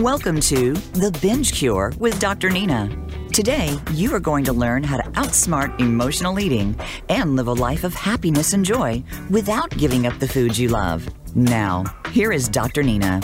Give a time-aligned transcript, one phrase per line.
[0.00, 2.50] Welcome to The Binge Cure with Dr.
[2.50, 2.94] Nina.
[3.32, 7.82] Today, you are going to learn how to outsmart emotional eating and live a life
[7.82, 11.08] of happiness and joy without giving up the foods you love.
[11.34, 12.82] Now, here is Dr.
[12.82, 13.22] Nina.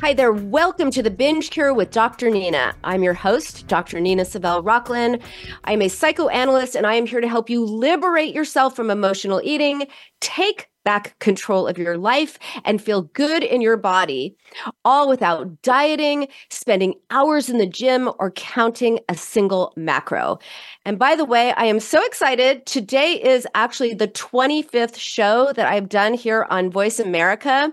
[0.00, 0.32] Hi there.
[0.32, 2.30] Welcome to the Binge Cure with Dr.
[2.30, 2.74] Nina.
[2.82, 4.00] I'm your host, Dr.
[4.00, 5.20] Nina Savelle Rocklin.
[5.64, 9.86] I'm a psychoanalyst and I am here to help you liberate yourself from emotional eating,
[10.22, 14.36] take back control of your life and feel good in your body,
[14.84, 20.38] all without dieting, spending hours in the gym, or counting a single macro.
[20.84, 22.66] And by the way, I am so excited.
[22.66, 27.72] Today is actually the 25th show that I've done here on Voice America.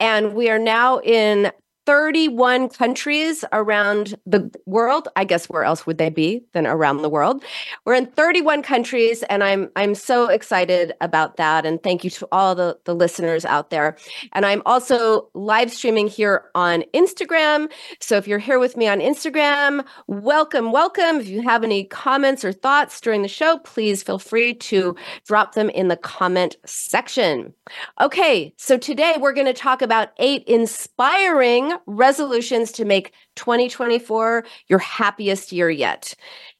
[0.00, 1.52] And we are now in
[1.88, 5.08] 31 countries around the world.
[5.16, 7.42] I guess where else would they be than around the world?
[7.86, 12.28] We're in 31 countries and I'm I'm so excited about that and thank you to
[12.30, 13.96] all the the listeners out there.
[14.34, 17.72] And I'm also live streaming here on Instagram.
[18.00, 21.20] So if you're here with me on Instagram, welcome, welcome.
[21.20, 25.54] If you have any comments or thoughts during the show, please feel free to drop
[25.54, 27.54] them in the comment section.
[27.98, 34.78] Okay, so today we're going to talk about eight inspiring resolutions to make 2024 your
[34.78, 36.14] happiest year yet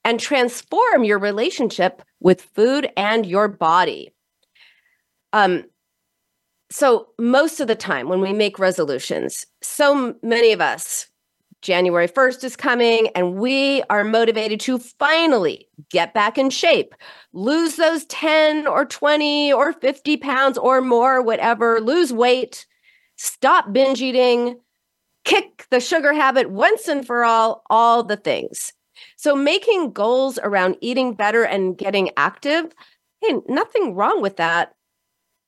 [0.04, 4.12] and transform your relationship with food and your body.
[5.32, 5.64] Um,
[6.70, 11.08] so, most of the time when we make resolutions, so many of us,
[11.62, 16.94] January 1st is coming, and we are motivated to finally get back in shape,
[17.32, 22.66] lose those 10 or 20 or 50 pounds or more, whatever, lose weight,
[23.16, 24.60] stop binge eating,
[25.28, 28.72] kick the sugar habit once and for all, all the things.
[29.16, 32.72] So, making goals around eating better and getting active,
[33.20, 34.74] hey, nothing wrong with that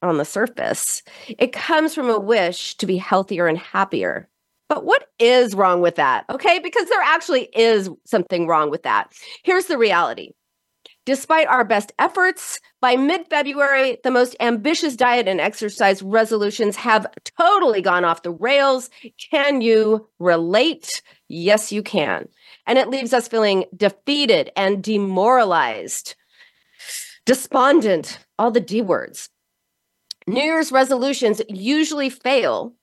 [0.03, 1.03] on the surface.
[1.28, 4.28] It comes from a wish to be healthier and happier.
[4.69, 6.27] But what is wrong with that?
[6.31, 9.12] Okay, because there actually is something wrong with that.
[9.43, 10.31] Here's the reality
[11.06, 17.06] Despite our best efforts, by mid February, the most ambitious diet and exercise resolutions have
[17.38, 18.91] totally gone off the rails.
[19.31, 21.00] Can you relate?
[21.28, 22.28] Yes, you can.
[22.66, 26.16] And it leaves us feeling defeated and demoralized,
[27.25, 29.31] despondent, all the D words.
[30.27, 32.75] New Year's resolutions usually fail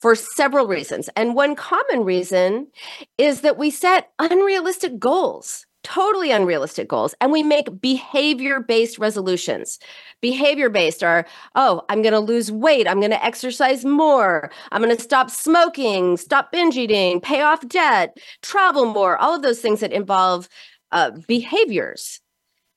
[0.00, 1.08] for several reasons.
[1.16, 2.68] And one common reason
[3.16, 9.78] is that we set unrealistic goals totally unrealistic goals and we make behavior based resolutions.
[10.20, 14.82] Behavior based are oh i'm going to lose weight i'm going to exercise more i'm
[14.82, 19.60] going to stop smoking stop binge eating pay off debt travel more all of those
[19.60, 20.48] things that involve
[20.94, 22.20] uh, behaviors.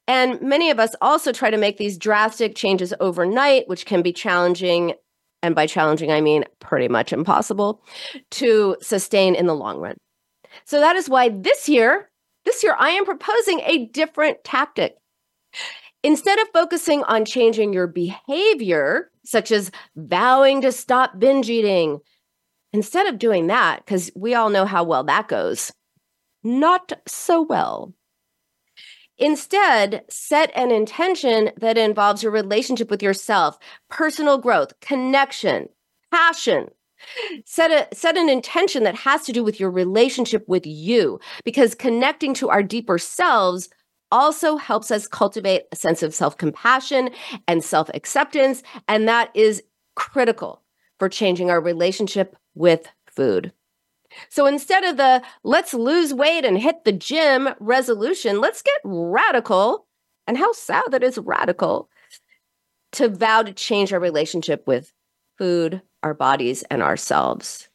[0.08, 4.12] And many of us also try to make these drastic changes overnight which can be
[4.12, 4.94] challenging
[5.44, 7.82] and by challenging i mean pretty much impossible
[8.32, 9.96] to sustain in the long run.
[10.66, 12.10] So that is why this year
[12.48, 14.96] this year, I am proposing a different tactic.
[16.02, 22.00] Instead of focusing on changing your behavior, such as vowing to stop binge eating,
[22.72, 25.74] instead of doing that, because we all know how well that goes,
[26.42, 27.94] not so well.
[29.18, 33.58] Instead, set an intention that involves your relationship with yourself,
[33.90, 35.68] personal growth, connection,
[36.14, 36.68] passion,
[37.46, 41.76] set a set an intention that has to do with your relationship with you because
[41.76, 43.70] connecting to our deeper selves
[44.12, 47.10] also helps us cultivate a sense of self-compassion
[47.48, 49.64] and self-acceptance and that is
[49.96, 50.64] critical
[51.00, 53.52] for changing our relationship with food.
[54.30, 59.86] So instead of the let's lose weight and hit the gym resolution, let's get radical.
[60.28, 61.90] And how sad that is radical
[62.94, 64.92] to vow to change our relationship with
[65.38, 67.68] food, our bodies, and ourselves.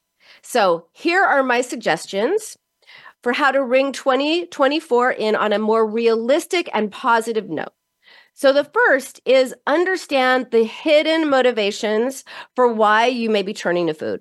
[0.43, 2.57] So, here are my suggestions
[3.23, 7.75] for how to ring 2024 in on a more realistic and positive note.
[8.35, 12.25] So, the first is understand the hidden motivations
[12.57, 14.21] for why you may be turning to food.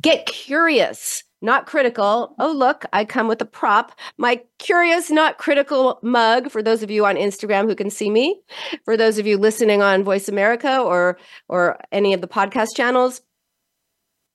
[0.00, 2.34] Get curious not critical.
[2.38, 3.92] Oh, look, I come with a prop.
[4.16, 8.40] My curious, not critical mug for those of you on Instagram who can see me.
[8.84, 11.18] For those of you listening on Voice America or
[11.48, 13.20] or any of the podcast channels,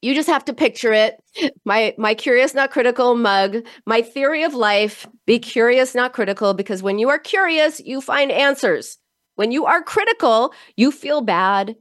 [0.01, 1.21] you just have to picture it.
[1.65, 6.83] My my curious, not critical mug, my theory of life, be curious, not critical because
[6.83, 8.97] when you are curious, you find answers.
[9.35, 11.75] When you are critical, you feel bad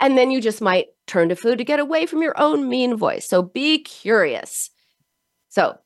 [0.00, 2.96] and then you just might turn to food to get away from your own mean
[2.96, 3.28] voice.
[3.28, 4.70] So be curious.
[5.48, 5.78] So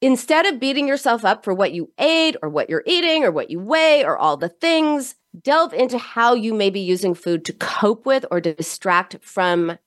[0.00, 3.50] instead of beating yourself up for what you ate or what you're eating or what
[3.50, 7.52] you weigh or all the things, delve into how you may be using food to
[7.52, 9.78] cope with or to distract from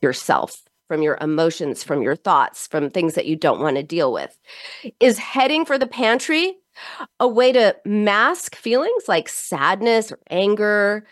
[0.00, 4.12] yourself, from your emotions, from your thoughts, from things that you don't want to deal
[4.12, 4.38] with.
[5.00, 6.56] Is heading for the pantry
[7.18, 11.04] a way to mask feelings like sadness or anger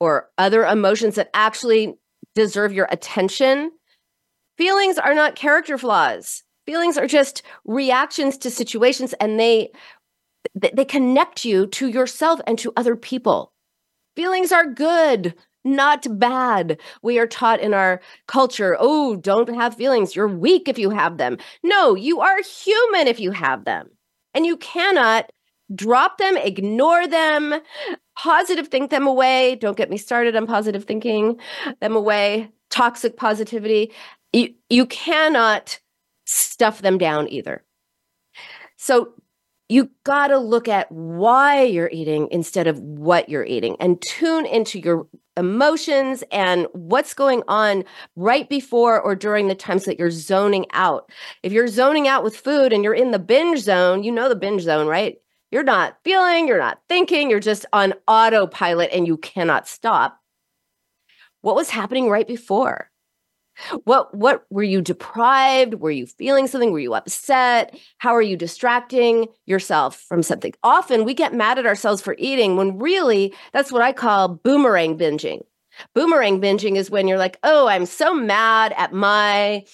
[0.00, 1.94] or other emotions that actually
[2.34, 3.70] deserve your attention?
[4.56, 6.42] Feelings are not character flaws.
[6.66, 9.70] Feelings are just reactions to situations and they
[10.54, 13.52] they connect you to yourself and to other people.
[14.16, 16.80] Feelings are good, not bad.
[17.02, 20.16] We are taught in our culture, oh, don't have feelings.
[20.16, 21.38] You're weak if you have them.
[21.62, 23.90] No, you are human if you have them.
[24.34, 25.30] And you cannot
[25.74, 27.54] drop them, ignore them,
[28.16, 29.56] positive think them away.
[29.56, 31.38] Don't get me started on positive thinking
[31.80, 33.92] them away, toxic positivity.
[34.32, 35.80] You, you cannot
[36.26, 37.64] stuff them down either.
[38.76, 39.14] So
[39.68, 44.44] you got to look at why you're eating instead of what you're eating and tune
[44.44, 45.06] into your
[45.36, 47.84] emotions and what's going on
[48.16, 51.10] right before or during the times that you're zoning out.
[51.44, 54.34] If you're zoning out with food and you're in the binge zone, you know the
[54.34, 55.18] binge zone, right?
[55.50, 60.20] You're not feeling, you're not thinking, you're just on autopilot and you cannot stop.
[61.42, 62.90] What was happening right before?
[63.84, 65.74] What what were you deprived?
[65.74, 66.72] Were you feeling something?
[66.72, 67.78] Were you upset?
[67.98, 70.54] How are you distracting yourself from something?
[70.62, 74.96] Often we get mad at ourselves for eating when really that's what I call boomerang
[74.96, 75.42] binging.
[75.94, 79.64] Boomerang binging is when you're like, "Oh, I'm so mad at my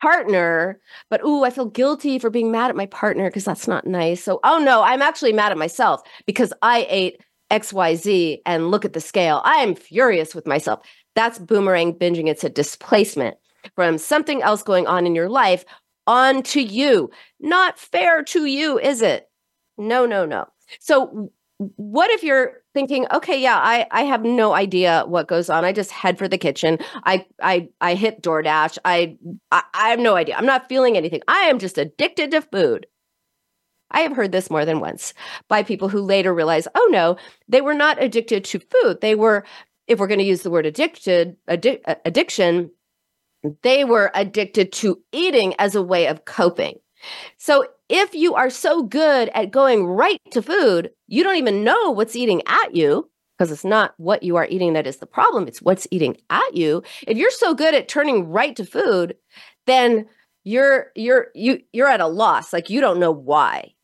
[0.00, 3.86] partner, but ooh, I feel guilty for being mad at my partner because that's not
[3.86, 4.22] nice.
[4.22, 7.20] So, oh no, I'm actually mad at myself because I ate
[7.50, 9.42] XYZ and look at the scale.
[9.44, 10.80] I am furious with myself.
[11.14, 12.28] That's boomerang binging.
[12.28, 13.36] It's a displacement
[13.74, 15.64] from something else going on in your life
[16.06, 17.10] onto you.
[17.40, 19.28] Not fair to you, is it?
[19.76, 20.46] No, no, no.
[20.78, 21.30] So,
[21.76, 25.64] what if you're thinking, okay, yeah, I, I have no idea what goes on.
[25.64, 26.78] I just head for the kitchen.
[27.04, 28.78] I I I hit DoorDash.
[28.84, 29.18] I,
[29.52, 30.36] I I have no idea.
[30.36, 31.20] I'm not feeling anything.
[31.28, 32.86] I am just addicted to food.
[33.90, 35.12] I have heard this more than once
[35.48, 37.16] by people who later realize, oh no,
[37.48, 39.00] they were not addicted to food.
[39.00, 39.44] They were
[39.86, 42.70] if we're going to use the word addicted, addic- uh, addiction,
[43.62, 46.78] they were addicted to eating as a way of coping.
[47.38, 51.90] So if you are so good at going right to food, you don't even know
[51.90, 55.48] what's eating at you because it's not what you are eating that is the problem,
[55.48, 56.82] it's what's eating at you.
[57.08, 59.16] If you're so good at turning right to food,
[59.66, 60.06] then
[60.44, 63.74] you're you're you you're at a loss like you don't know why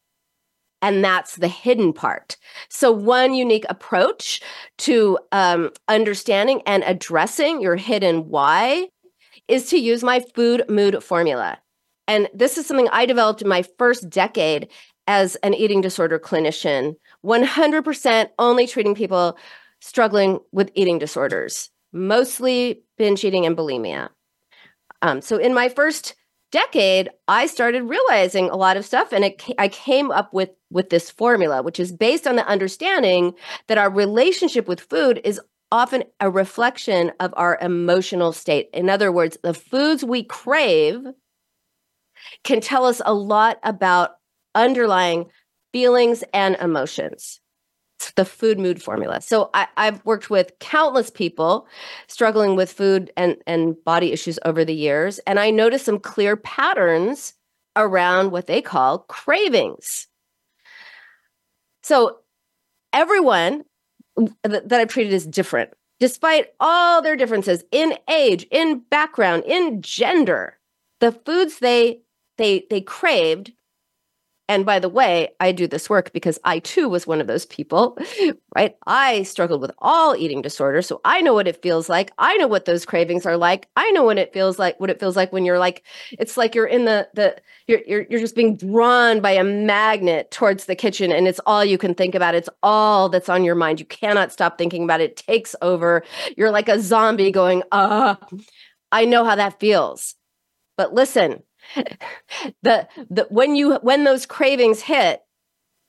[0.82, 2.36] and that's the hidden part.
[2.68, 4.40] So, one unique approach
[4.78, 8.88] to um, understanding and addressing your hidden why
[9.48, 11.58] is to use my food mood formula.
[12.08, 14.68] And this is something I developed in my first decade
[15.06, 19.38] as an eating disorder clinician, 100% only treating people
[19.80, 24.08] struggling with eating disorders, mostly binge eating and bulimia.
[25.02, 26.14] Um, so, in my first
[26.52, 30.90] decade i started realizing a lot of stuff and it, i came up with with
[30.90, 33.34] this formula which is based on the understanding
[33.66, 35.40] that our relationship with food is
[35.72, 41.04] often a reflection of our emotional state in other words the foods we crave
[42.44, 44.12] can tell us a lot about
[44.54, 45.26] underlying
[45.72, 47.40] feelings and emotions
[47.98, 49.20] It's the food mood formula.
[49.20, 51.66] So I, have worked with countless people
[52.08, 56.36] struggling with food and, and body issues over the years, and I noticed some clear
[56.36, 57.34] patterns
[57.76, 60.06] around what they call cravings.
[61.82, 62.18] So
[62.92, 63.64] everyone
[64.42, 70.58] that I've treated is different, despite all their differences in age, in background, in gender.
[71.00, 72.00] The foods they
[72.38, 73.52] they they craved
[74.48, 77.46] and by the way, I do this work because I too was one of those
[77.46, 77.98] people,
[78.54, 78.76] right?
[78.86, 80.86] I struggled with all eating disorders.
[80.86, 82.12] So I know what it feels like.
[82.18, 83.68] I know what those cravings are like.
[83.76, 86.54] I know what it feels like, what it feels like when you're like, it's like
[86.54, 90.76] you're in the, the, you're, you're, you're just being drawn by a magnet towards the
[90.76, 92.36] kitchen and it's all you can think about.
[92.36, 93.80] It's all that's on your mind.
[93.80, 95.10] You cannot stop thinking about it.
[95.10, 96.04] it takes over.
[96.36, 98.14] You're like a zombie going, uh,
[98.92, 100.14] I know how that feels.
[100.76, 101.42] But listen,
[102.62, 105.22] the the when you when those cravings hit,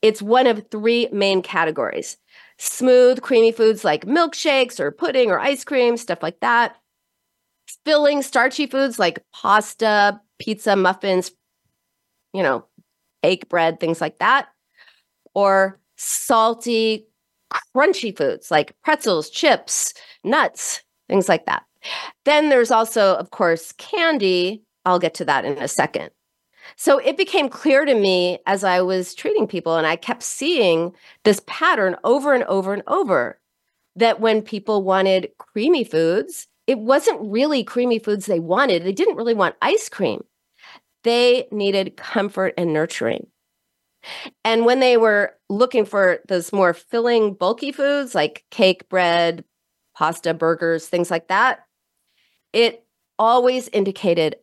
[0.01, 2.17] it's one of three main categories.
[2.59, 6.75] Smooth, creamy foods like milkshakes or pudding or ice cream, stuff like that.
[7.85, 11.31] Filling, starchy foods like pasta, pizza, muffins,
[12.33, 12.65] you know,
[13.23, 14.47] cake bread, things like that.
[15.35, 17.07] Or salty,
[17.75, 19.93] crunchy foods like pretzels, chips,
[20.23, 21.63] nuts, things like that.
[22.25, 26.11] Then there's also, of course, candy I'll get to that in a second.
[26.77, 30.93] So it became clear to me as I was treating people, and I kept seeing
[31.25, 33.39] this pattern over and over and over
[33.97, 38.83] that when people wanted creamy foods, it wasn't really creamy foods they wanted.
[38.83, 40.23] They didn't really want ice cream.
[41.03, 43.27] They needed comfort and nurturing.
[44.45, 49.43] And when they were looking for those more filling, bulky foods like cake, bread,
[49.97, 51.65] pasta, burgers, things like that,
[52.53, 52.85] it
[53.19, 54.37] always indicated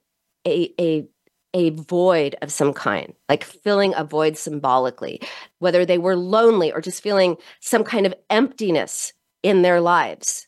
[0.47, 1.07] a, a,
[1.55, 5.21] a void of some kind, like filling a void symbolically,
[5.59, 10.47] whether they were lonely or just feeling some kind of emptiness in their lives.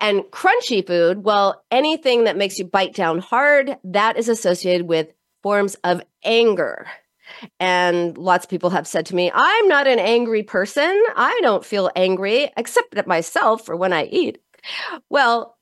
[0.00, 5.12] And crunchy food, well, anything that makes you bite down hard, that is associated with
[5.42, 6.86] forms of anger.
[7.60, 11.02] And lots of people have said to me, I'm not an angry person.
[11.16, 14.38] I don't feel angry except at myself or when I eat.
[15.08, 15.56] Well,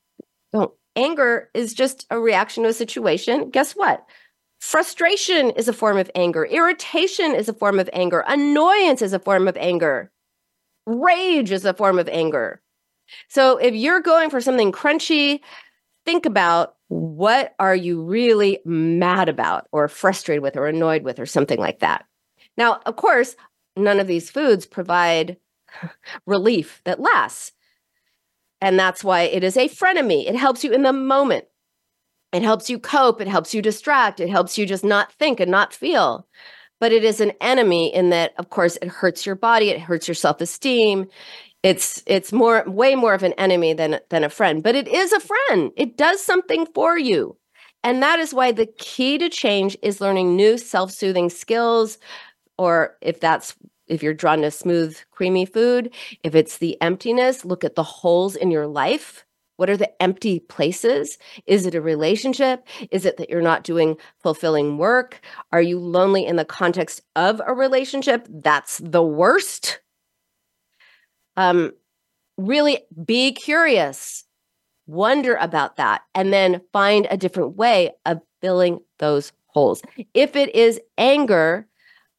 [0.52, 0.72] don't.
[1.00, 3.48] Anger is just a reaction to a situation.
[3.48, 4.04] Guess what?
[4.60, 6.44] Frustration is a form of anger.
[6.44, 8.22] Irritation is a form of anger.
[8.28, 10.12] Annoyance is a form of anger.
[10.84, 12.60] Rage is a form of anger.
[13.28, 15.40] So if you're going for something crunchy,
[16.04, 21.24] think about what are you really mad about or frustrated with or annoyed with or
[21.24, 22.04] something like that.
[22.58, 23.36] Now, of course,
[23.74, 25.38] none of these foods provide
[26.26, 27.52] relief that lasts.
[28.60, 30.28] And that's why it is a frenemy.
[30.28, 31.46] It helps you in the moment.
[32.32, 33.20] It helps you cope.
[33.20, 34.20] It helps you distract.
[34.20, 36.26] It helps you just not think and not feel.
[36.78, 39.70] But it is an enemy in that, of course, it hurts your body.
[39.70, 41.08] It hurts your self esteem
[41.62, 45.12] it's it's more way more of an enemy than than a friend but it is
[45.12, 47.36] a friend it does something for you
[47.82, 51.98] and that is why the key to change is learning new self-soothing skills
[52.56, 53.54] or if that's
[53.90, 55.92] if you're drawn to smooth creamy food
[56.22, 59.24] if it's the emptiness look at the holes in your life
[59.56, 61.18] what are the empty places?
[61.44, 62.66] Is it a relationship?
[62.90, 65.20] Is it that you're not doing fulfilling work?
[65.52, 68.26] Are you lonely in the context of a relationship?
[68.30, 69.80] That's the worst
[71.36, 71.72] um,
[72.36, 74.24] really be curious,
[74.86, 79.82] wonder about that, and then find a different way of filling those holes.
[80.14, 81.66] If it is anger,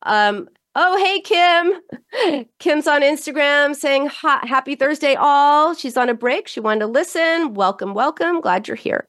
[0.03, 2.45] um, oh, hey, Kim.
[2.59, 5.73] Kim's on Instagram saying, Happy Thursday, all.
[5.73, 6.47] She's on a break.
[6.47, 7.53] She wanted to listen.
[7.53, 8.41] Welcome, welcome.
[8.41, 9.07] Glad you're here.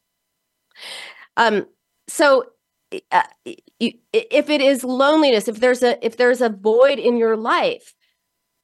[1.37, 1.67] Um,
[2.09, 2.45] so
[3.11, 7.37] uh, you, if it is loneliness, if there's a if there's a void in your
[7.37, 7.95] life,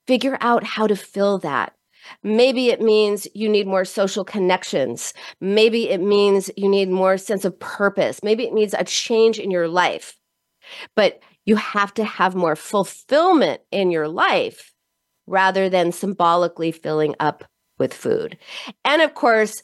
[0.06, 1.74] figure out how to fill that.
[2.22, 5.12] Maybe it means you need more social connections.
[5.40, 8.20] Maybe it means you need more sense of purpose.
[8.22, 10.16] Maybe it means a change in your life.
[10.94, 14.74] But you have to have more fulfillment in your life
[15.26, 17.42] rather than symbolically filling up
[17.78, 18.36] with food.
[18.84, 19.62] And of course,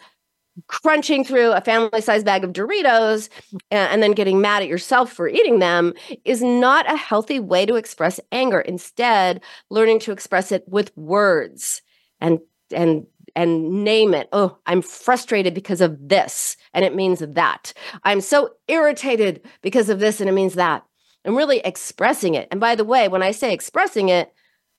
[0.69, 5.13] crunching through a family sized bag of Doritos uh, and then getting mad at yourself
[5.13, 5.93] for eating them
[6.25, 8.61] is not a healthy way to express anger.
[8.61, 11.83] Instead, learning to express it with words
[12.21, 12.39] and
[12.73, 14.29] and and name it.
[14.33, 17.75] Oh, I'm frustrated because of this and it means that.
[18.05, 20.85] I'm so irritated because of this and it means that.
[21.25, 22.49] I'm really expressing it.
[22.51, 24.33] And by the way, when I say expressing it,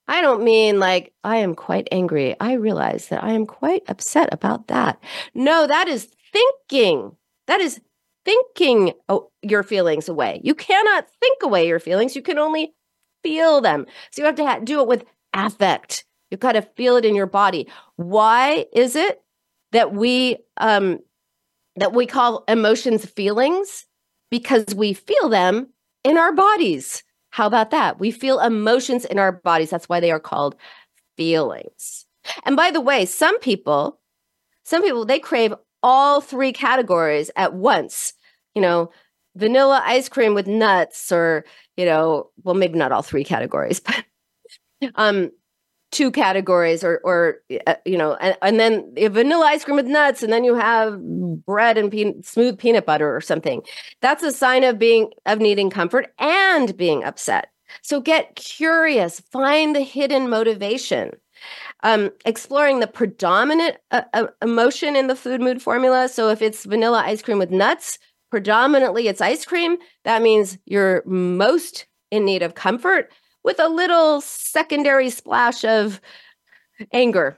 [0.07, 2.35] I don't mean like I am quite angry.
[2.39, 5.01] I realize that I am quite upset about that.
[5.33, 7.15] No, that is thinking.
[7.47, 7.81] That is
[8.23, 8.93] thinking
[9.41, 10.41] your feelings away.
[10.43, 12.15] You cannot think away your feelings.
[12.15, 12.73] You can only
[13.23, 13.85] feel them.
[14.11, 16.05] So you have to ha- do it with affect.
[16.29, 17.67] You've got to feel it in your body.
[17.95, 19.21] Why is it
[19.71, 20.99] that we um
[21.75, 23.85] that we call emotions feelings?
[24.29, 25.69] Because we feel them
[26.05, 27.03] in our bodies.
[27.31, 28.00] How about that?
[28.00, 29.71] We feel emotions in our bodies.
[29.71, 30.55] That's why they are called
[31.17, 32.05] feelings.
[32.45, 34.00] And by the way, some people,
[34.63, 38.13] some people, they crave all three categories at once.
[38.53, 38.91] You know,
[39.35, 41.43] vanilla ice cream with nuts, or,
[41.75, 44.05] you know, well, maybe not all three categories, but
[44.93, 45.31] um,
[45.95, 47.37] two categories or or
[47.67, 50.99] uh, you know and, and then vanilla ice cream with nuts and then you have
[51.45, 53.61] bread and pe- smooth peanut butter or something.
[54.01, 57.47] That's a sign of being of needing comfort and being upset.
[57.81, 61.11] So get curious find the hidden motivation.
[61.83, 66.09] Um, exploring the predominant uh, uh, emotion in the food mood formula.
[66.09, 67.99] So if it's vanilla ice cream with nuts
[68.31, 69.77] predominantly it's ice cream.
[70.03, 73.09] That means you're most in need of comfort
[73.45, 76.01] with a little secondary splash of
[76.91, 77.37] anger.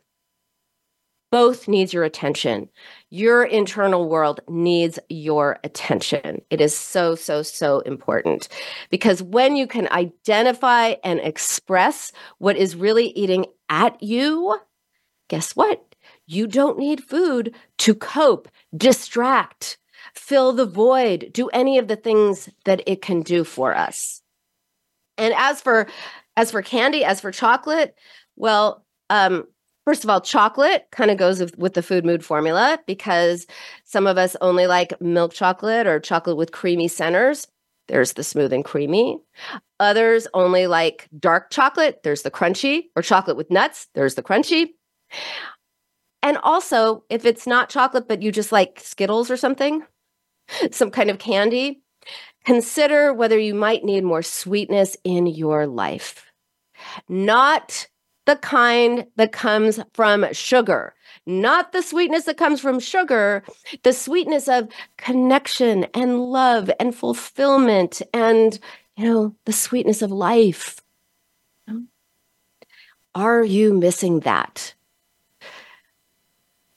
[1.29, 2.69] Both needs your attention.
[3.09, 6.41] Your internal world needs your attention.
[6.49, 8.47] It is so, so, so important
[8.89, 14.57] because when you can identify and express what is really eating at you,
[15.27, 15.83] guess what?
[16.25, 19.77] You don't need food to cope, distract,
[20.13, 24.21] fill the void, do any of the things that it can do for us.
[25.17, 25.87] And as for
[26.35, 27.95] as for candy, as for chocolate,
[28.35, 29.45] well, um,
[29.87, 33.47] First of all, chocolate kind of goes with, with, the food mood formula because
[33.85, 37.47] some of us only like milk chocolate or chocolate with creamy centers.
[37.87, 39.17] There's the smooth and creamy.
[39.79, 42.01] Others only like dark chocolate.
[42.03, 43.87] There's the crunchy, or chocolate with nuts.
[43.93, 44.71] There's the crunchy.
[46.21, 49.83] And also, if it's not chocolate, but you just like Skittles or something,
[50.71, 51.81] some kind of candy,
[52.47, 56.31] consider whether you might need more sweetness in your life.
[57.09, 57.89] Not
[58.25, 60.93] the kind that comes from sugar,
[61.25, 63.43] not the sweetness that comes from sugar,
[63.83, 68.57] the sweetness of connection and love and fulfillment and,
[68.95, 70.79] you know, the sweetness of life.
[73.13, 74.73] Are you missing that?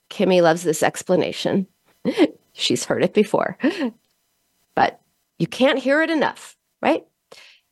[0.09, 1.69] Kimmy loves this explanation.
[2.55, 3.57] She's heard it before,
[5.40, 7.04] you can't hear it enough, right?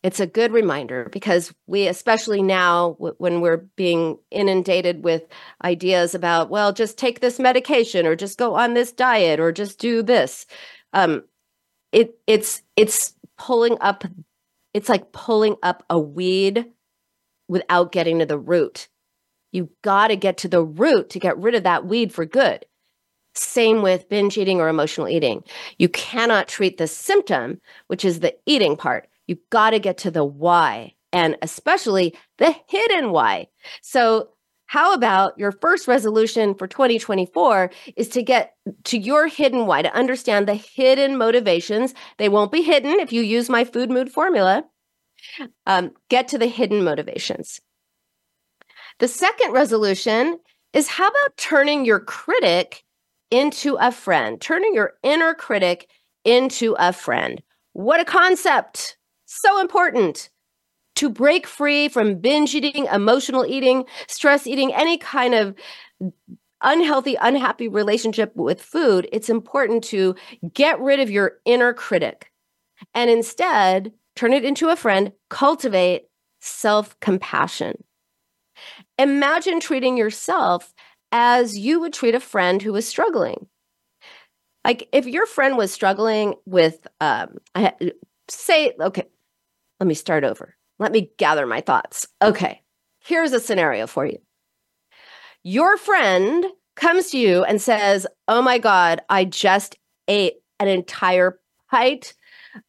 [0.02, 5.24] it's a good reminder because we especially now when we're being inundated with
[5.64, 9.78] ideas about well just take this medication or just go on this diet or just
[9.78, 10.46] do this.
[10.92, 11.24] Um
[11.92, 14.04] it it's it's pulling up
[14.72, 16.66] it's like pulling up a weed
[17.48, 18.88] without getting to the root.
[19.50, 22.66] You got to get to the root to get rid of that weed for good
[23.38, 25.42] same with binge eating or emotional eating
[25.78, 30.10] you cannot treat the symptom which is the eating part you got to get to
[30.10, 33.48] the why and especially the hidden why.
[33.82, 34.30] So,
[34.66, 38.52] how about your first resolution for 2024 is to get
[38.84, 41.94] to your hidden why, to understand the hidden motivations.
[42.18, 44.64] They won't be hidden if you use my food mood formula.
[45.66, 47.60] Um, get to the hidden motivations.
[48.98, 50.38] The second resolution
[50.74, 52.84] is how about turning your critic
[53.30, 55.88] into a friend, turning your inner critic
[56.24, 57.42] into a friend?
[57.72, 58.96] What a concept!
[59.26, 60.30] So important
[60.96, 65.54] to break free from binge eating, emotional eating, stress eating, any kind of
[66.62, 69.08] unhealthy, unhappy relationship with food.
[69.12, 70.16] It's important to
[70.52, 72.32] get rid of your inner critic
[72.94, 76.08] and instead turn it into a friend, cultivate
[76.40, 77.84] self compassion.
[78.98, 80.74] Imagine treating yourself
[81.12, 83.46] as you would treat a friend who was struggling.
[84.64, 87.38] Like if your friend was struggling with, um,
[88.28, 89.04] say, okay,
[89.80, 90.56] let me start over.
[90.78, 92.06] Let me gather my thoughts.
[92.22, 92.62] Okay,
[93.00, 94.18] here's a scenario for you.
[95.42, 96.44] Your friend
[96.76, 101.38] comes to you and says, Oh my God, I just ate an entire
[101.70, 102.14] pint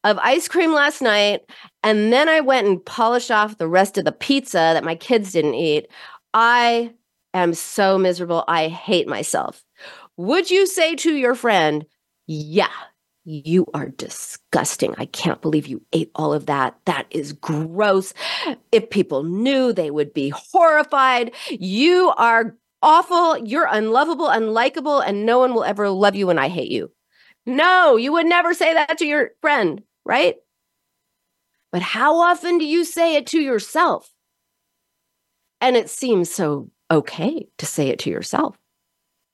[0.04, 1.42] of ice cream last night.
[1.82, 5.32] And then I went and polished off the rest of the pizza that my kids
[5.32, 5.86] didn't eat.
[6.34, 6.92] I
[7.34, 8.44] am so miserable.
[8.48, 9.62] I hate myself.
[10.16, 11.86] Would you say to your friend,
[12.26, 12.68] Yeah,
[13.24, 14.94] you are disgusting.
[14.98, 16.76] I can't believe you ate all of that.
[16.86, 18.12] That is gross.
[18.72, 21.32] If people knew, they would be horrified.
[21.50, 23.38] You are awful.
[23.38, 26.90] You're unlovable, unlikable, and no one will ever love you and I hate you.
[27.46, 30.36] No, you would never say that to your friend, right?
[31.72, 34.10] But how often do you say it to yourself?
[35.60, 38.56] And it seems so okay to say it to yourself.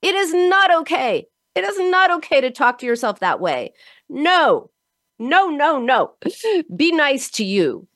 [0.03, 3.73] It is not okay it is not okay to talk to yourself that way.
[4.11, 4.71] No,
[5.19, 6.13] no, no, no.
[6.77, 7.89] be nice to you.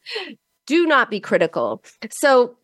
[0.67, 1.85] Do not be critical.
[2.11, 2.57] So,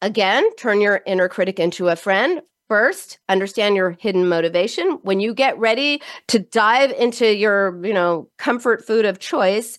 [0.00, 2.40] again, turn your inner critic into a friend.
[2.66, 4.98] First, understand your hidden motivation.
[5.02, 9.76] When you get ready to dive into your, you know, comfort food of choice,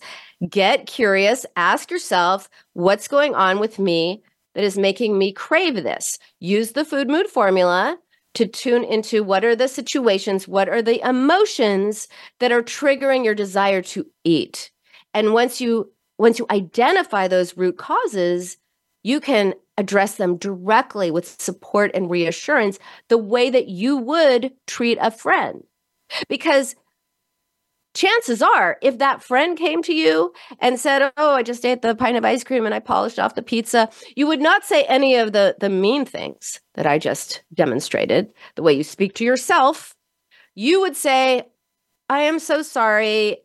[0.48, 4.22] get curious, ask yourself, what's going on with me
[4.54, 6.18] that is making me crave this?
[6.40, 7.98] Use the food mood formula
[8.34, 12.08] to tune into what are the situations, what are the emotions
[12.40, 14.70] that are triggering your desire to eat.
[15.14, 18.56] And once you once you identify those root causes,
[19.04, 24.98] you can address them directly with support and reassurance the way that you would treat
[25.00, 25.62] a friend.
[26.28, 26.74] Because
[27.98, 31.96] chances are, if that friend came to you and said, Oh, I just ate the
[31.96, 35.16] pint of ice cream and I polished off the pizza, you would not say any
[35.16, 39.94] of the, the mean things that I just demonstrated, the way you speak to yourself.
[40.54, 41.42] You would say,
[42.08, 43.38] I am so sorry.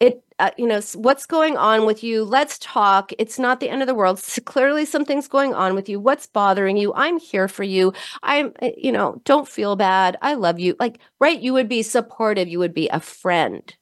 [0.00, 2.24] It, uh, you know, what's going on with you?
[2.24, 3.12] Let's talk.
[3.18, 4.22] It's not the end of the world.
[4.44, 6.00] Clearly, something's going on with you.
[6.00, 6.92] What's bothering you?
[6.94, 7.92] I'm here for you.
[8.22, 10.16] I'm, eh, you know, don't feel bad.
[10.22, 10.74] I love you.
[10.80, 11.38] Like, right?
[11.40, 12.48] You would be supportive.
[12.48, 13.74] You would be a friend.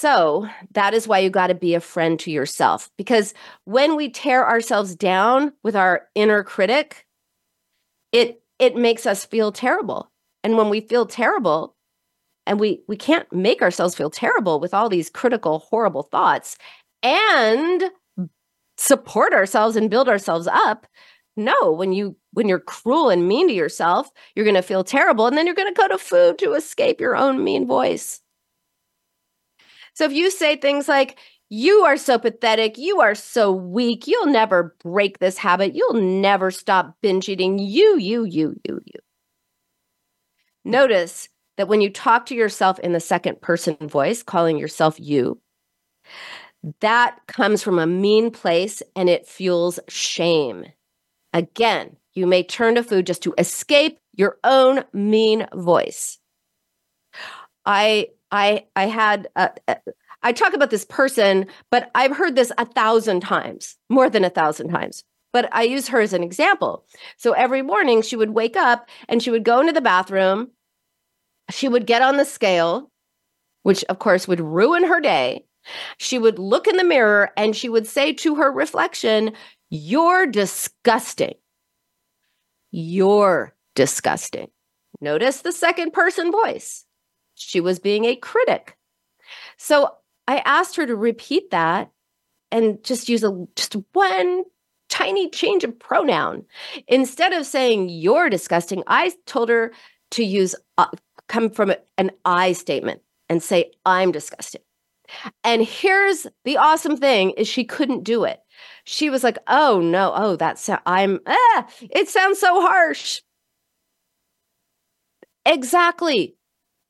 [0.00, 2.90] So that is why you got to be a friend to yourself.
[2.96, 3.34] Because
[3.66, 7.04] when we tear ourselves down with our inner critic,
[8.10, 10.10] it it makes us feel terrible.
[10.42, 11.76] And when we feel terrible,
[12.46, 16.56] and we we can't make ourselves feel terrible with all these critical, horrible thoughts
[17.02, 17.84] and
[18.78, 20.86] support ourselves and build ourselves up.
[21.36, 25.26] No, when you when you're cruel and mean to yourself, you're going to feel terrible.
[25.26, 28.20] And then you're going to go to food to escape your own mean voice.
[30.00, 31.18] So if you say things like,
[31.50, 32.78] you are so pathetic.
[32.78, 34.06] You are so weak.
[34.06, 35.74] You'll never break this habit.
[35.74, 37.58] You'll never stop binge eating.
[37.58, 39.00] You, you, you, you, you.
[40.64, 45.38] Notice that when you talk to yourself in the second person voice, calling yourself you,
[46.80, 50.64] that comes from a mean place and it fuels shame.
[51.34, 56.18] Again, you may turn to food just to escape your own mean voice.
[57.66, 59.76] I I I had a, a,
[60.22, 64.30] I talk about this person, but I've heard this a thousand times, more than a
[64.30, 65.04] thousand times.
[65.32, 66.84] But I use her as an example.
[67.16, 70.50] So every morning she would wake up and she would go into the bathroom.
[71.50, 72.90] She would get on the scale,
[73.62, 75.44] which of course would ruin her day.
[75.98, 79.32] She would look in the mirror and she would say to her reflection,
[79.68, 81.34] You're disgusting.
[82.72, 84.50] You're disgusting.
[85.00, 86.84] Notice the second person voice.
[87.40, 88.76] She was being a critic.
[89.56, 89.94] So
[90.28, 91.90] I asked her to repeat that
[92.50, 94.44] and just use a just one
[94.88, 96.44] tiny change of pronoun.
[96.88, 99.72] Instead of saying you're disgusting, I told her
[100.12, 100.88] to use uh,
[101.28, 104.62] come from an I statement and say I'm disgusting.
[105.44, 108.40] And here's the awesome thing is she couldn't do it.
[108.84, 113.22] She was like, "Oh no, oh that's I'm ah, it sounds so harsh."
[115.44, 116.36] Exactly.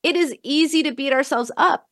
[0.03, 1.87] It is easy to beat ourselves up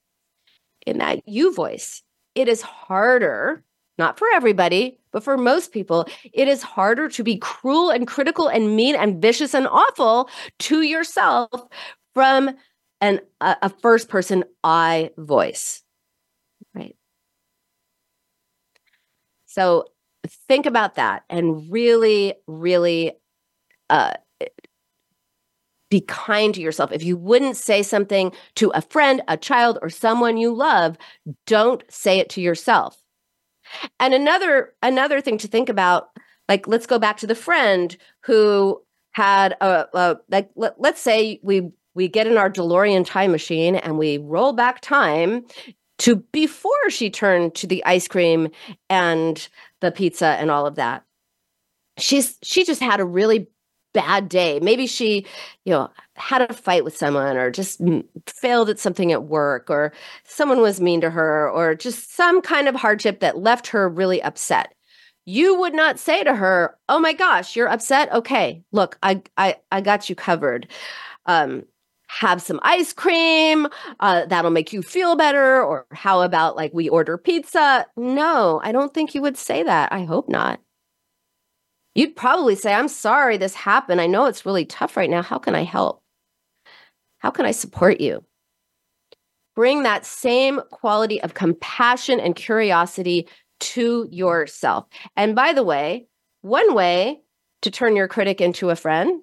[0.86, 2.02] in that you voice.
[2.36, 3.64] It is harder,
[3.98, 8.48] not for everybody, but for most people, it is harder to be cruel and critical
[8.48, 11.50] and mean and vicious and awful to yourself
[12.14, 12.52] from
[13.02, 15.84] an a, a first person I voice.
[16.74, 16.96] Right.
[19.46, 19.86] So
[20.48, 23.14] think about that and really, really
[23.90, 24.14] uh,
[25.90, 26.92] be kind to yourself.
[26.92, 30.98] If you wouldn't say something to a friend, a child, or someone you love,
[31.48, 33.02] don't say it to yourself.
[34.00, 36.10] And another another thing to think about,
[36.48, 41.40] like let's go back to the friend who had a, a like let, let's say
[41.44, 45.46] we we get in our DeLorean time machine and we roll back time
[46.00, 48.50] to before she turned to the ice cream
[48.90, 49.50] and
[49.82, 51.04] the pizza and all of that.
[51.98, 53.48] She's she just had a really
[53.94, 54.60] bad day.
[54.62, 55.26] Maybe she,
[55.66, 57.82] you know, had a fight with someone or just
[58.28, 59.94] failed at something at work or
[60.26, 64.22] someone was mean to her or just some kind of hardship that left her really
[64.22, 64.74] upset.
[65.26, 68.12] You would not say to her, "Oh my gosh, you're upset?
[68.12, 70.68] Okay, look, I I I got you covered."
[71.26, 71.64] Um
[72.08, 73.68] have some ice cream
[74.00, 78.72] uh, that'll make you feel better or how about like we order pizza no i
[78.72, 80.60] don't think you would say that i hope not
[81.96, 84.02] you'd probably say, I'm sorry this happened.
[84.02, 85.22] I know it's really tough right now.
[85.22, 86.02] How can I help?
[87.20, 88.24] How can I support you?
[89.56, 93.28] Bring that same quality of compassion and curiosity
[93.60, 94.86] to yourself.
[95.18, 96.08] And by the way,
[96.42, 97.20] one way
[97.62, 99.22] to turn your critic into a friend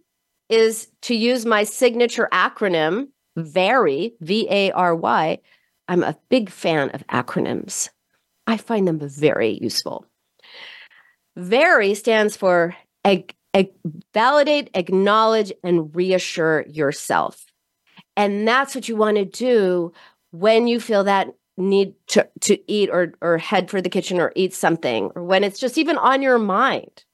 [0.50, 5.38] is to use my signature acronym, VARY, V A R Y.
[5.88, 7.88] I'm a big fan of acronyms.
[8.46, 10.06] I find them very useful.
[11.36, 13.74] VARY stands for ag- ag-
[14.14, 17.44] validate, acknowledge, and reassure yourself.
[18.16, 19.92] And that's what you want to do
[20.30, 24.32] when you feel that need to, to eat or, or head for the kitchen or
[24.34, 27.04] eat something, or when it's just even on your mind.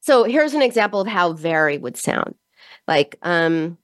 [0.00, 2.34] So here's an example of how vary would sound.
[2.86, 3.78] Like, um,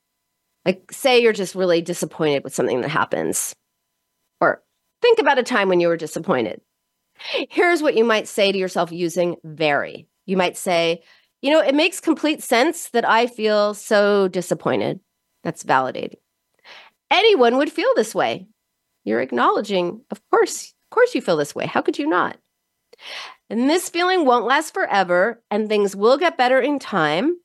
[0.65, 3.55] like say you're just really disappointed with something that happens.
[4.41, 4.63] Or
[5.03, 6.61] think about a time when you were disappointed.
[7.18, 10.07] Here's what you might say to yourself using VARY.
[10.27, 11.03] You might say,
[11.42, 15.00] you know, it makes complete sense that I feel so disappointed.
[15.42, 16.18] That's validating.
[17.11, 18.46] Anyone would feel this way.
[19.05, 21.66] You're acknowledging, of course, of course you feel this way.
[21.66, 22.38] How could you not?
[23.50, 27.37] And this feeling won't last forever, and things will get better in time.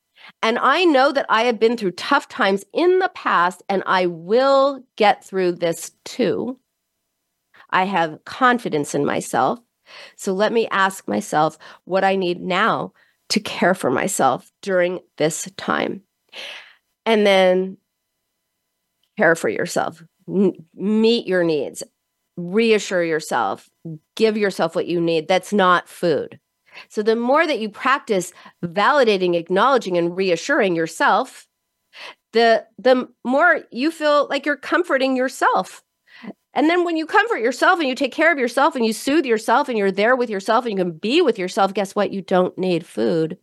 [0.42, 4.06] And I know that I have been through tough times in the past, and I
[4.06, 6.58] will get through this too.
[7.70, 9.60] I have confidence in myself.
[10.16, 12.94] So let me ask myself what I need now
[13.30, 16.02] to care for myself during this time.
[17.06, 17.78] And then
[19.18, 21.84] care for yourself, N- meet your needs,
[22.38, 23.70] reassure yourself,
[24.16, 25.28] give yourself what you need.
[25.28, 26.40] That's not food.
[26.88, 28.32] So the more that you practice
[28.64, 31.48] validating, acknowledging, and reassuring yourself,
[32.32, 35.84] the the more you feel like you're comforting yourself
[36.54, 39.26] and then when you comfort yourself and you take care of yourself and you soothe
[39.26, 42.12] yourself and you're there with yourself and you can be with yourself, guess what?
[42.12, 43.38] You don't need food.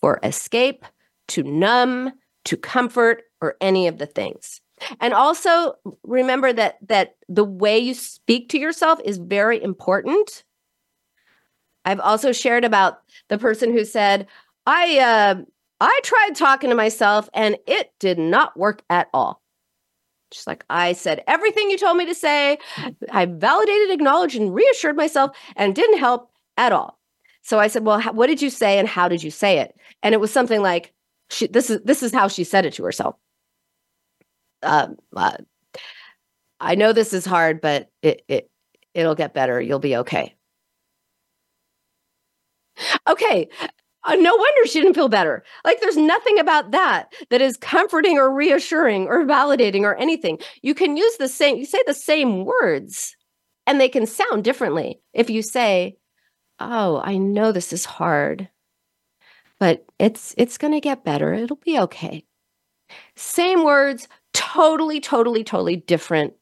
[0.00, 0.84] for escape,
[1.28, 2.12] to numb,
[2.44, 4.60] to comfort, or any of the things.
[5.00, 10.44] And also remember that that the way you speak to yourself is very important.
[11.84, 14.26] I've also shared about the person who said,
[14.66, 15.42] "I uh
[15.80, 19.42] I tried talking to myself and it did not work at all."
[20.36, 22.58] Just like I said everything you told me to say,
[23.10, 26.98] I validated, acknowledged and reassured myself and didn't help at all.
[27.42, 30.14] So I said, "Well, what did you say and how did you say it?" And
[30.14, 30.92] it was something like
[31.30, 33.16] she, this is this is how she said it to herself
[34.62, 35.36] um, uh,
[36.60, 38.50] I know this is hard, but it it
[38.94, 39.60] it'll get better.
[39.60, 40.34] You'll be okay.
[43.08, 43.48] Okay.
[44.06, 45.42] Uh, no wonder she didn't feel better.
[45.64, 50.38] Like there's nothing about that that is comforting or reassuring or validating or anything.
[50.62, 53.16] You can use the same, you say the same words
[53.66, 55.00] and they can sound differently.
[55.12, 55.96] If you say,
[56.60, 58.48] "Oh, I know this is hard,
[59.58, 61.34] but it's it's going to get better.
[61.34, 62.24] It'll be okay."
[63.16, 66.34] Same words, totally, totally, totally different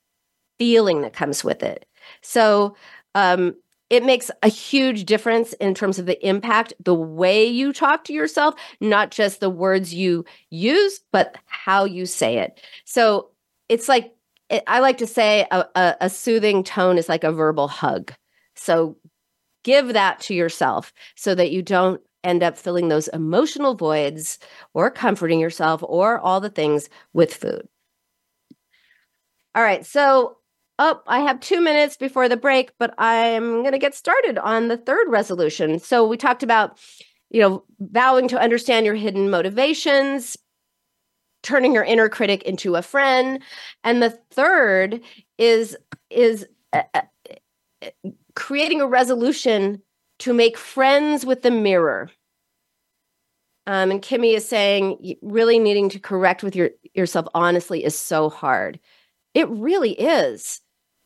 [0.58, 1.86] feeling that comes with it.
[2.22, 2.76] So
[3.14, 3.56] um,
[3.90, 8.12] it makes a huge difference in terms of the impact, the way you talk to
[8.12, 12.60] yourself, not just the words you use, but how you say it.
[12.84, 13.30] So
[13.68, 14.14] it's like,
[14.50, 18.12] eh, I like to say a, a, a soothing tone is like a verbal hug.
[18.56, 18.96] So
[19.64, 24.38] give that to yourself so that you don't end up filling those emotional voids
[24.72, 27.68] or comforting yourself or all the things with food.
[29.54, 29.84] All right.
[29.86, 30.38] So,
[30.78, 34.68] oh, I have two minutes before the break, but I'm going to get started on
[34.68, 35.78] the third resolution.
[35.78, 36.78] So, we talked about,
[37.30, 40.36] you know, vowing to understand your hidden motivations,
[41.42, 43.40] turning your inner critic into a friend,
[43.84, 45.00] and the third
[45.38, 45.76] is
[46.10, 47.02] is uh, uh
[48.34, 49.80] creating a resolution
[50.18, 52.10] to make friends with the mirror.
[53.66, 58.28] Um, and Kimmy is saying, really needing to correct with your yourself honestly is so
[58.28, 58.78] hard.
[59.32, 60.60] It really is.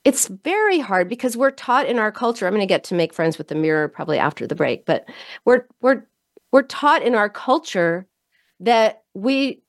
[0.08, 2.46] It's very hard because we're taught in our culture.
[2.46, 5.06] I'm going to get to make friends with the mirror probably after the break, but
[5.44, 6.04] we're we're
[6.50, 8.06] we're taught in our culture
[8.60, 9.60] that we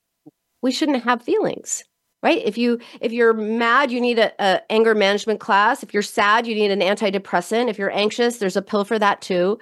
[0.62, 1.84] we shouldn't have feelings
[2.22, 2.42] right?
[2.44, 5.82] If you if you're mad you need a, a, anger management class.
[5.82, 7.68] If you're sad you need an antidepressant.
[7.68, 9.58] If you're anxious there's a pill for that too.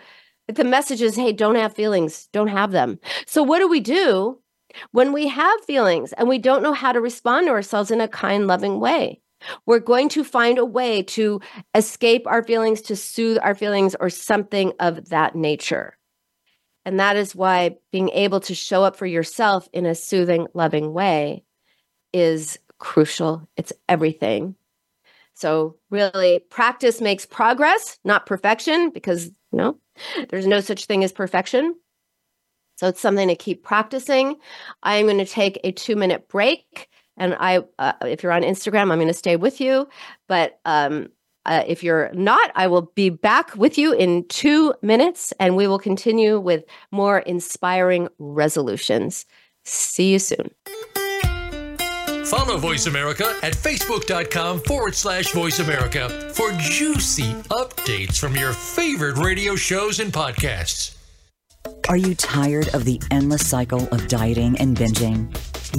[0.48, 2.28] The message is hey don't have feelings.
[2.32, 2.98] Don't have them.
[3.26, 4.38] So what do we do
[4.92, 8.08] when we have feelings and we don't know how to respond to ourselves in a
[8.08, 9.20] kind, loving way,
[9.66, 11.40] we're going to find a way to
[11.74, 15.96] escape our feelings, to soothe our feelings, or something of that nature.
[16.85, 20.92] And that is why being able to show up for yourself in a soothing, loving
[20.92, 21.44] way
[22.12, 23.48] is crucial.
[23.57, 24.55] It's everything.
[25.35, 29.79] So, really, practice makes progress, not perfection, because you know,
[30.31, 31.74] there's no such thing as perfection.
[32.77, 34.37] So it's something to keep practicing.
[34.85, 36.88] I'm going to take a two minute break.
[37.18, 39.88] And I, uh, if you're on Instagram, I'm going to stay with you.
[40.28, 41.09] But um,
[41.46, 45.66] uh, if you're not, I will be back with you in two minutes and we
[45.66, 49.24] will continue with more inspiring resolutions.
[49.64, 50.50] See you soon.
[52.26, 59.16] Follow Voice America at facebook.com forward slash voice America for juicy updates from your favorite
[59.16, 60.97] radio shows and podcasts.
[61.88, 65.28] Are you tired of the endless cycle of dieting and binging?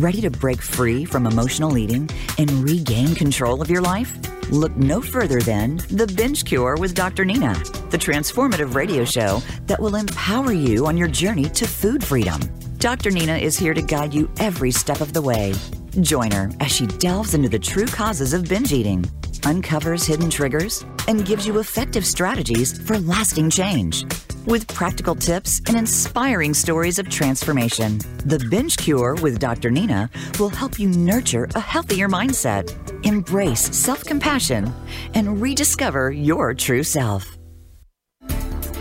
[0.02, 4.17] Ready to break free from emotional eating and regain control of your life?
[4.52, 7.25] Look no further than The Binge Cure with Dr.
[7.25, 7.54] Nina,
[7.91, 12.39] the transformative radio show that will empower you on your journey to food freedom.
[12.78, 13.12] Dr.
[13.12, 15.54] Nina is here to guide you every step of the way.
[16.02, 19.06] Join her as she delves into the true causes of binge eating,
[19.45, 24.06] uncovers hidden triggers, and gives you effective strategies for lasting change
[24.49, 27.99] with practical tips and inspiring stories of transformation.
[28.25, 29.71] The Binge Cure with Dr.
[29.71, 30.09] Nina
[30.39, 32.65] will help you nurture a healthier mindset,
[33.05, 34.73] embrace self compassion,
[35.13, 37.38] and rediscover your true self.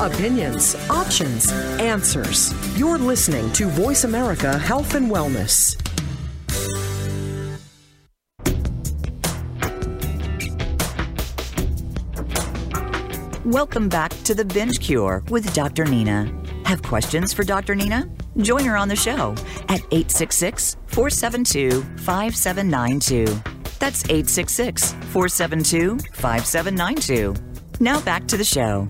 [0.00, 2.54] Opinions, options, answers.
[2.78, 5.76] You're listening to Voice America Health and Wellness.
[13.44, 15.84] Welcome back to The Binge Cure with Dr.
[15.84, 16.32] Nina.
[16.64, 17.74] Have questions for Dr.
[17.74, 18.08] Nina?
[18.38, 19.32] Join her on the show
[19.68, 23.26] at 866 472 5792.
[23.78, 27.34] That's 866 472 5792.
[27.80, 28.88] Now back to the show.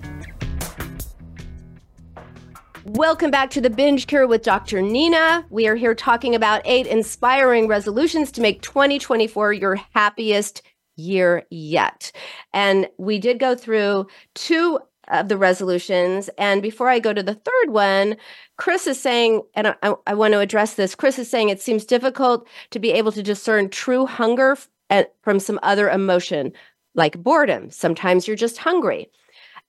[2.85, 4.81] Welcome back to the Binge Cure with Dr.
[4.81, 5.45] Nina.
[5.51, 10.63] We are here talking about eight inspiring resolutions to make 2024 your happiest
[10.95, 12.11] year yet.
[12.53, 16.27] And we did go through two of the resolutions.
[16.39, 18.17] And before I go to the third one,
[18.57, 21.85] Chris is saying, and I, I want to address this Chris is saying it seems
[21.85, 24.57] difficult to be able to discern true hunger
[24.89, 26.51] f- from some other emotion,
[26.95, 27.69] like boredom.
[27.69, 29.07] Sometimes you're just hungry.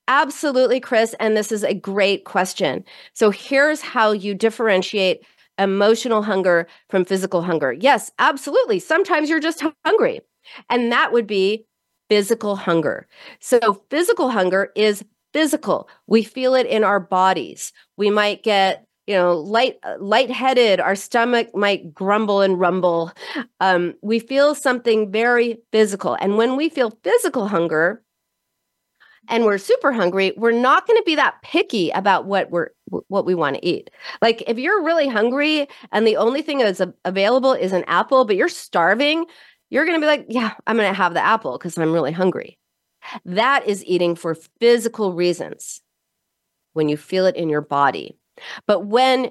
[0.09, 1.15] Absolutely, Chris.
[1.21, 2.85] And this is a great question.
[3.15, 5.25] So here's how you differentiate
[5.59, 7.73] emotional hunger from physical hunger.
[7.73, 8.79] Yes, absolutely.
[8.79, 10.21] Sometimes you're just hungry,
[10.71, 11.67] and that would be
[12.11, 13.07] physical hunger.
[13.41, 15.89] So physical hunger is physical.
[16.07, 17.73] We feel it in our bodies.
[17.97, 23.11] We might get you know light lightheaded our stomach might grumble and rumble
[23.59, 28.01] um, we feel something very physical and when we feel physical hunger
[29.29, 32.71] and we're super hungry, we're not going to be that picky about what we're
[33.09, 33.91] what we want to eat.
[34.21, 38.37] Like if you're really hungry and the only thing that's available is an apple, but
[38.37, 39.25] you're starving,
[39.71, 42.13] you're going to be like, yeah, I'm going to have the apple because I'm really
[42.13, 42.59] hungry.
[43.25, 45.81] That is eating for physical reasons.
[46.75, 48.17] When you feel it in your body.
[48.67, 49.31] But when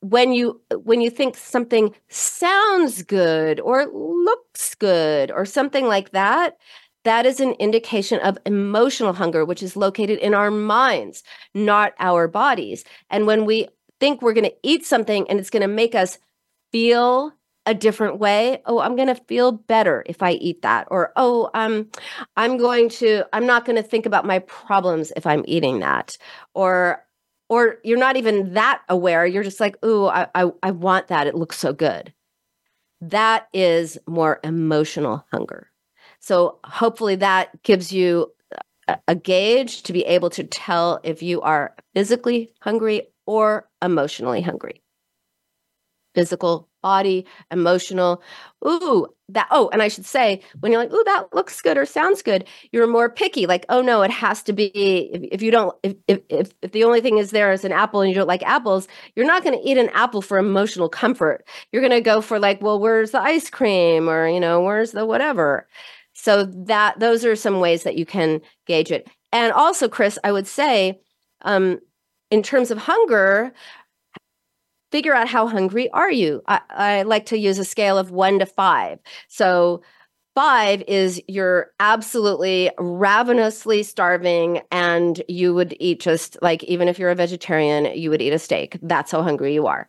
[0.00, 6.56] when you when you think something sounds good or looks good or something like that
[7.04, 11.22] that is an indication of emotional hunger, which is located in our minds,
[11.54, 12.84] not our bodies.
[13.10, 13.68] And when we
[14.00, 16.18] think we're going to eat something and it's going to make us
[16.72, 17.32] feel
[17.66, 21.50] a different way oh i'm going to feel better if i eat that or oh
[21.52, 21.86] um
[22.34, 26.16] i'm going to i'm not going to think about my problems if i'm eating that
[26.54, 27.04] or
[27.48, 29.26] or you're not even that aware.
[29.26, 31.26] You're just like oh I, I i want that.
[31.26, 32.12] It looks so good.
[33.00, 35.67] That is more emotional hunger
[36.28, 38.30] so hopefully that gives you
[39.06, 44.82] a, gauge to be able to tell if you are physically hungry or emotionally hungry.
[46.14, 48.22] Physical, body, emotional.
[48.66, 49.48] Ooh, that.
[49.50, 52.46] Oh, and I should say, when you're like, ooh, that looks good or sounds good,
[52.72, 53.46] you're more picky.
[53.46, 54.66] Like, oh no, it has to be.
[55.12, 55.96] If, if you don't, if,
[56.28, 58.86] if if the only thing is there is an apple and you don't like apples,
[59.16, 61.46] you're not going to eat an apple for emotional comfort.
[61.72, 64.92] You're going to go for like, well, where's the ice cream, or you know, where's
[64.92, 65.66] the whatever.
[66.20, 69.08] So that those are some ways that you can gauge it.
[69.32, 70.98] And also, Chris, I would say,
[71.42, 71.78] um,
[72.30, 73.52] in terms of hunger,
[74.90, 76.42] figure out how hungry are you.
[76.48, 78.98] I, I like to use a scale of one to five.
[79.28, 79.82] So
[80.34, 87.10] five is you're absolutely ravenously starving and you would eat just like even if you're
[87.10, 89.88] a vegetarian you would eat a steak that's how hungry you are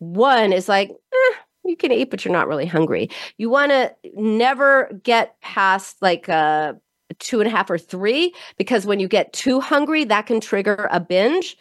[0.00, 1.34] one is like eh,
[1.68, 3.10] you can eat, but you're not really hungry.
[3.36, 6.78] You want to never get past like a
[7.18, 10.88] two and a half or three, because when you get too hungry, that can trigger
[10.90, 11.56] a binge,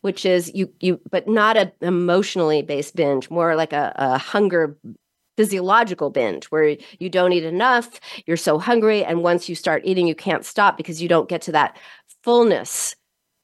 [0.00, 4.76] which is you you, but not a emotionally based binge, more like a, a hunger
[5.36, 10.06] physiological binge where you don't eat enough, you're so hungry, and once you start eating,
[10.06, 11.78] you can't stop because you don't get to that
[12.22, 12.94] fullness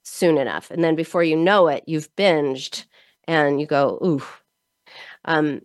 [0.02, 0.70] soon enough.
[0.70, 2.84] And then before you know it, you've binged
[3.26, 4.22] and you go, ooh.
[5.24, 5.62] Um,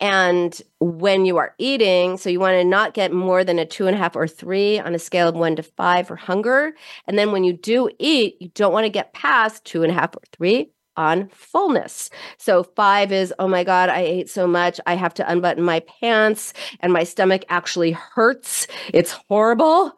[0.00, 3.86] and when you are eating, so you want to not get more than a two
[3.86, 6.74] and a half or three on a scale of one to five for hunger.
[7.06, 9.94] And then when you do eat, you don't want to get past two and a
[9.94, 12.10] half or three on fullness.
[12.38, 14.80] So five is, oh my God, I ate so much.
[14.86, 18.66] I have to unbutton my pants and my stomach actually hurts.
[18.92, 19.92] It's horrible.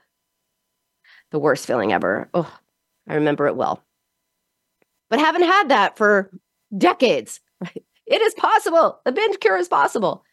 [1.30, 2.28] The worst feeling ever.
[2.34, 2.52] Oh,
[3.08, 3.82] I remember it well.
[5.10, 6.30] But haven't had that for
[6.76, 7.84] decades, right?
[8.10, 9.00] It is possible.
[9.04, 10.24] The binge cure is possible.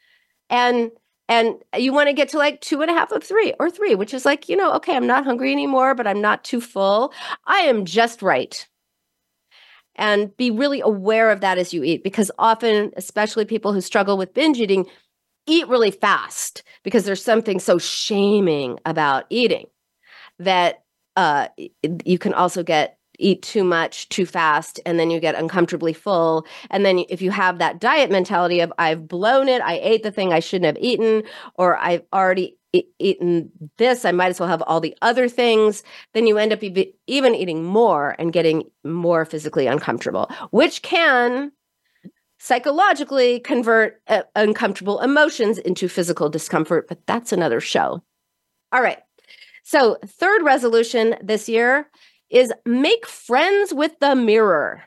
[0.49, 0.91] And
[1.27, 3.95] and you want to get to like two and a half of three or three,
[3.95, 7.13] which is like, you know, okay, I'm not hungry anymore, but I'm not too full.
[7.45, 8.67] I am just right.
[9.95, 14.17] and be really aware of that as you eat because often especially people who struggle
[14.17, 14.85] with binge eating
[15.47, 19.67] eat really fast because there's something so shaming about eating
[20.39, 20.83] that
[21.15, 21.47] uh,
[22.03, 26.45] you can also get eat too much too fast and then you get uncomfortably full.
[26.69, 30.11] And then if you have that diet mentality of i've blown it i ate the
[30.11, 31.23] thing i shouldn't have eaten
[31.55, 32.57] or i've already
[32.99, 36.61] eaten this i might as well have all the other things then you end up
[36.63, 41.51] even eating more and getting more physically uncomfortable which can
[42.39, 48.03] psychologically convert uh, uncomfortable emotions into physical discomfort but that's another show.
[48.71, 48.99] All right.
[49.63, 51.89] So, third resolution this year
[52.29, 54.83] is make friends with the mirror.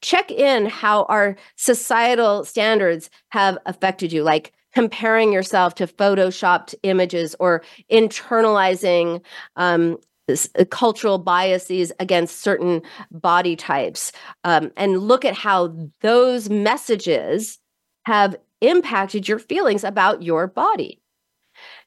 [0.00, 7.34] Check in how our societal standards have affected you, like comparing yourself to photoshopped images
[7.38, 9.22] or internalizing
[9.56, 9.96] um,
[10.28, 14.12] uh, cultural biases against certain body types,
[14.44, 17.58] um, and look at how those messages
[18.04, 21.00] have impacted your feelings about your body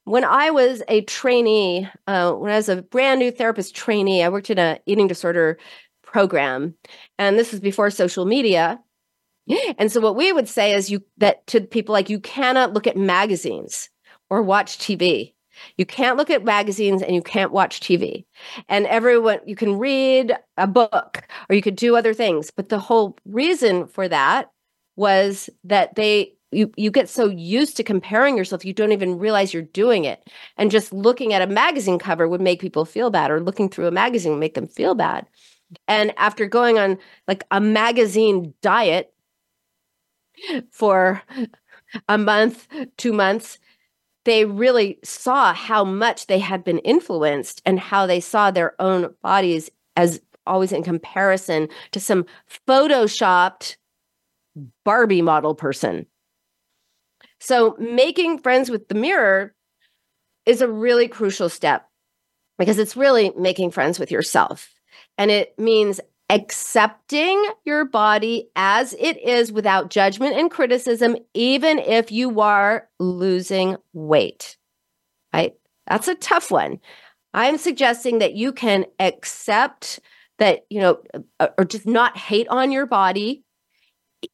[0.06, 4.30] when I was a trainee, uh, when I was a brand new therapist trainee, I
[4.30, 5.58] worked in a eating disorder
[6.04, 6.76] program,
[7.18, 8.80] and this was before social media.
[9.78, 12.88] And so what we would say is you that to people like you cannot look
[12.88, 13.89] at magazines
[14.30, 15.34] or watch TV.
[15.78, 18.26] You can't look at magazines and you can't watch TV.
[18.70, 22.80] And everyone you can read a book or you could do other things, but the
[22.80, 24.52] whole reason for that
[24.95, 29.54] was that they you you get so used to comparing yourself you don't even realize
[29.54, 30.30] you're doing it.
[30.58, 33.88] And just looking at a magazine cover would make people feel bad or looking through
[33.88, 35.26] a magazine would make them feel bad.
[35.88, 36.97] And after going on
[37.28, 39.14] like a magazine diet
[40.72, 41.22] for
[42.08, 43.60] a month two months
[44.24, 49.14] they really saw how much they had been influenced and how they saw their own
[49.24, 52.26] bodies as always in comparison to some
[52.68, 53.78] photoshopped
[54.84, 56.06] Barbie model person
[57.42, 59.56] so, making friends with the mirror
[60.46, 61.89] is a really crucial step
[62.60, 64.76] because it's really making friends with yourself.
[65.18, 72.12] And it means accepting your body as it is without judgment and criticism, even if
[72.12, 74.56] you are losing weight.
[75.34, 75.56] Right?
[75.88, 76.80] That's a tough one.
[77.34, 80.00] I'm suggesting that you can accept
[80.38, 81.02] that, you know,
[81.39, 83.44] uh, or just not hate on your body,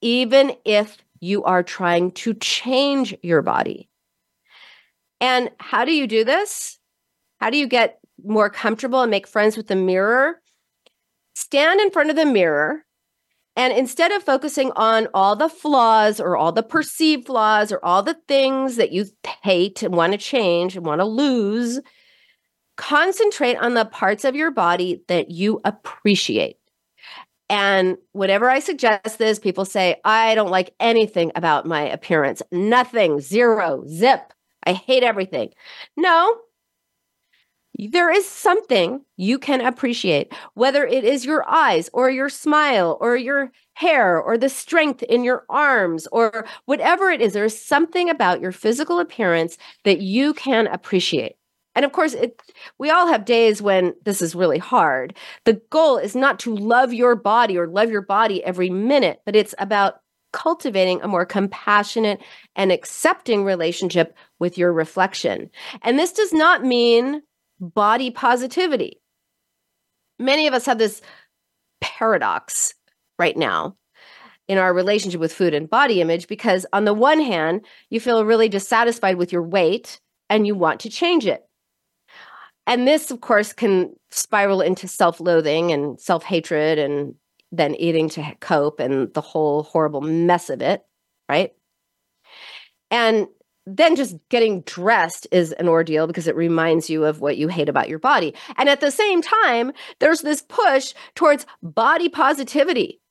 [0.02, 3.90] even if you are trying to change your body.
[5.20, 6.78] And how do you do this?
[7.40, 10.42] How do you get more comfortable and make friends with the mirror?
[11.36, 12.84] Stand in front of the mirror
[13.58, 18.04] and instead of focusing on all the flaws or all the perceived flaws or all
[18.04, 19.06] the things that you
[19.44, 21.80] hate and want to change and want to lose,
[22.76, 26.58] concentrate on the parts of your body that you appreciate.
[27.50, 32.42] And whenever I suggest this, people say, I don't like anything about my appearance.
[32.52, 34.34] Nothing, zero, zip.
[34.66, 35.52] I hate everything.
[35.96, 36.36] No,
[37.80, 43.16] there is something you can appreciate, whether it is your eyes or your smile or
[43.16, 47.34] your hair or the strength in your arms or whatever it is.
[47.34, 51.37] There is something about your physical appearance that you can appreciate.
[51.78, 52.42] And of course, it,
[52.80, 55.16] we all have days when this is really hard.
[55.46, 59.36] The goal is not to love your body or love your body every minute, but
[59.36, 60.02] it's about
[60.34, 62.20] cultivating a more compassionate
[62.56, 65.52] and accepting relationship with your reflection.
[65.84, 67.22] And this does not mean
[67.60, 69.00] body positivity.
[70.18, 71.04] Many of us have this
[71.80, 72.74] paradox
[73.20, 73.76] right now
[74.48, 78.26] in our relationship with food and body image because, on the one hand, you feel
[78.26, 81.47] really dissatisfied with your weight and you want to change it.
[82.68, 87.16] And this, of course, can spiral into self loathing and self hatred and
[87.52, 90.84] then eating to cope and the whole horrible mess of it.
[91.30, 91.54] Right.
[92.92, 93.28] And
[93.66, 97.68] then just getting dressed is an ordeal because it reminds you of what you hate
[97.68, 98.34] about your body.
[98.56, 103.02] And at the same time, there's this push towards body positivity,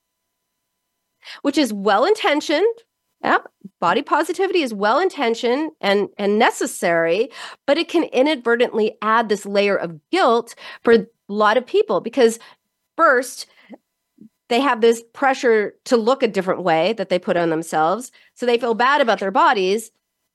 [1.42, 2.74] which is well intentioned,
[3.22, 3.38] yeah,
[3.80, 7.30] body positivity is well intentioned and, and necessary,
[7.66, 10.54] but it can inadvertently add this layer of guilt
[10.84, 12.38] for a lot of people because,
[12.96, 13.46] first,
[14.48, 18.12] they have this pressure to look a different way that they put on themselves.
[18.34, 19.90] So they feel bad about their bodies.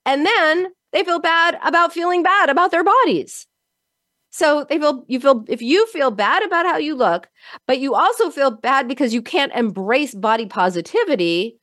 [0.05, 3.47] And then they feel bad about feeling bad about their bodies.
[4.31, 7.29] So they feel you feel if you feel bad about how you look,
[7.67, 11.59] but you also feel bad because you can't embrace body positivity,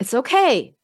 [0.00, 0.74] it's okay.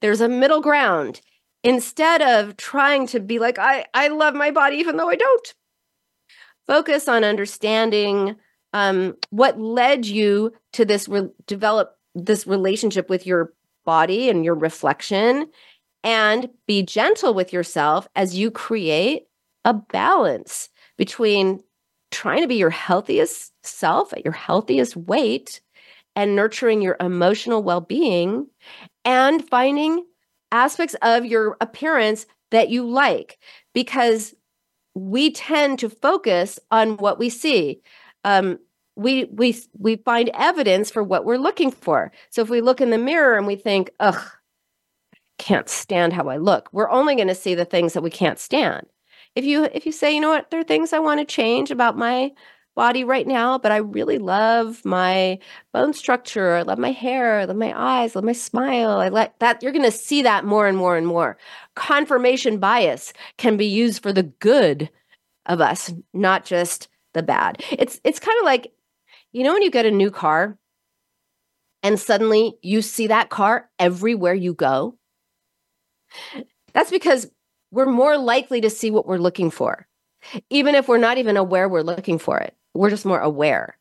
[0.00, 1.20] There's a middle ground.
[1.62, 5.54] Instead of trying to be like, I, I love my body even though I don't,
[6.66, 8.36] focus on understanding
[8.72, 13.52] um, what led you to this re- develop this relationship with your
[13.84, 15.48] body and your reflection
[16.02, 19.24] and be gentle with yourself as you create
[19.64, 21.62] a balance between
[22.10, 25.60] trying to be your healthiest self at your healthiest weight
[26.16, 28.48] and nurturing your emotional well-being
[29.04, 30.04] and finding
[30.50, 33.38] aspects of your appearance that you like
[33.74, 34.34] because
[34.94, 37.80] we tend to focus on what we see.
[38.24, 38.58] Um,
[38.96, 42.12] we we we find evidence for what we're looking for.
[42.30, 46.28] So if we look in the mirror and we think ugh I can't stand how
[46.28, 48.86] i look we're only going to see the things that we can't stand.
[49.34, 50.50] If you if you say you know what?
[50.50, 52.32] There are things i want to change about my
[52.76, 55.40] body right now, but I really love my
[55.72, 56.54] bone structure.
[56.54, 57.40] I love my hair.
[57.40, 58.14] I love my eyes.
[58.14, 58.98] I love my smile.
[58.98, 59.62] I like that.
[59.62, 61.38] You're going to see that more and more and more.
[61.74, 64.90] Confirmation bias can be used for the good
[65.46, 67.62] of us, not just the bad.
[67.72, 68.72] It's it's kind of like,
[69.32, 70.58] you know, when you get a new car
[71.82, 74.96] and suddenly you see that car everywhere you go.
[76.74, 77.30] That's because
[77.70, 79.86] we're more likely to see what we're looking for,
[80.50, 83.76] even if we're not even aware we're looking for it we're just more aware.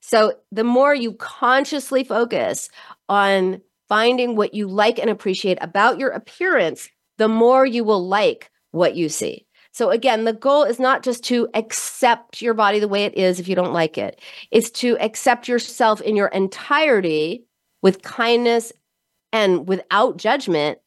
[0.00, 2.68] So the more you consciously focus
[3.08, 8.50] on finding what you like and appreciate about your appearance, the more you will like
[8.70, 9.46] what you see.
[9.72, 13.38] So again, the goal is not just to accept your body the way it is
[13.38, 14.20] if you don't like it.
[14.50, 17.44] It's to accept yourself in your entirety
[17.82, 18.72] with kindness
[19.32, 20.78] and without judgment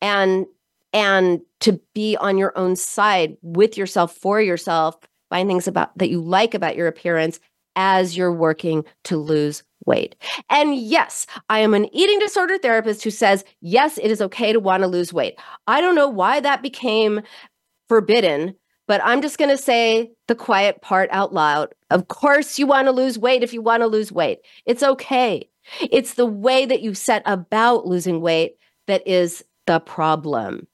[0.00, 0.46] and
[0.94, 4.96] and to be on your own side with yourself for yourself
[5.32, 7.40] find things about that you like about your appearance
[7.74, 10.14] as you're working to lose weight.
[10.50, 14.60] And yes, I am an eating disorder therapist who says, yes, it is okay to
[14.60, 15.38] want to lose weight.
[15.66, 17.22] I don't know why that became
[17.88, 18.54] forbidden,
[18.86, 21.74] but I'm just going to say the quiet part out loud.
[21.88, 24.40] Of course, you want to lose weight if you want to lose weight.
[24.66, 25.48] It's okay.
[25.80, 28.56] It's the way that you set about losing weight
[28.86, 30.66] that is the problem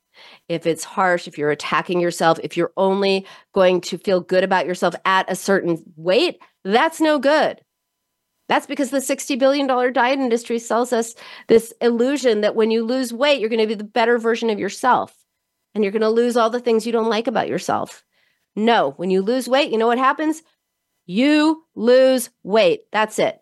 [0.48, 4.66] if it's harsh, if you're attacking yourself, if you're only going to feel good about
[4.66, 7.60] yourself at a certain weight, that's no good.
[8.48, 11.14] That's because the $60 billion diet industry sells us
[11.48, 14.58] this illusion that when you lose weight, you're going to be the better version of
[14.58, 15.14] yourself
[15.74, 18.02] and you're going to lose all the things you don't like about yourself.
[18.56, 20.42] No, when you lose weight, you know what happens?
[21.04, 22.80] You lose weight.
[22.90, 23.38] That's it.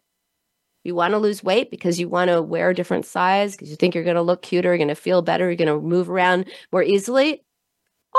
[0.86, 3.76] You want to lose weight because you want to wear a different size, because you
[3.76, 6.08] think you're going to look cuter, you're going to feel better, you're going to move
[6.08, 7.42] around more easily.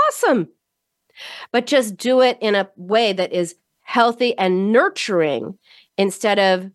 [0.07, 0.49] Awesome.
[1.51, 5.57] But just do it in a way that is healthy and nurturing
[5.97, 6.70] instead of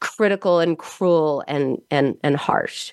[0.00, 2.92] critical and cruel and and and harsh.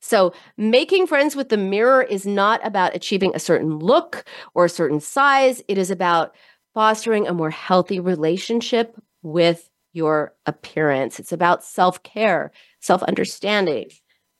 [0.00, 4.70] So, making friends with the mirror is not about achieving a certain look or a
[4.70, 5.62] certain size.
[5.68, 6.34] It is about
[6.72, 9.68] fostering a more healthy relationship with
[9.98, 11.20] your appearance.
[11.20, 13.90] It's about self care, self understanding.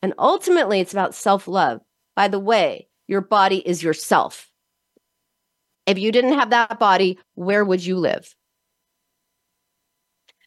[0.01, 1.81] And ultimately, it's about self love.
[2.17, 4.51] By the way, your body is yourself.
[5.87, 8.35] If you didn't have that body, where would you live?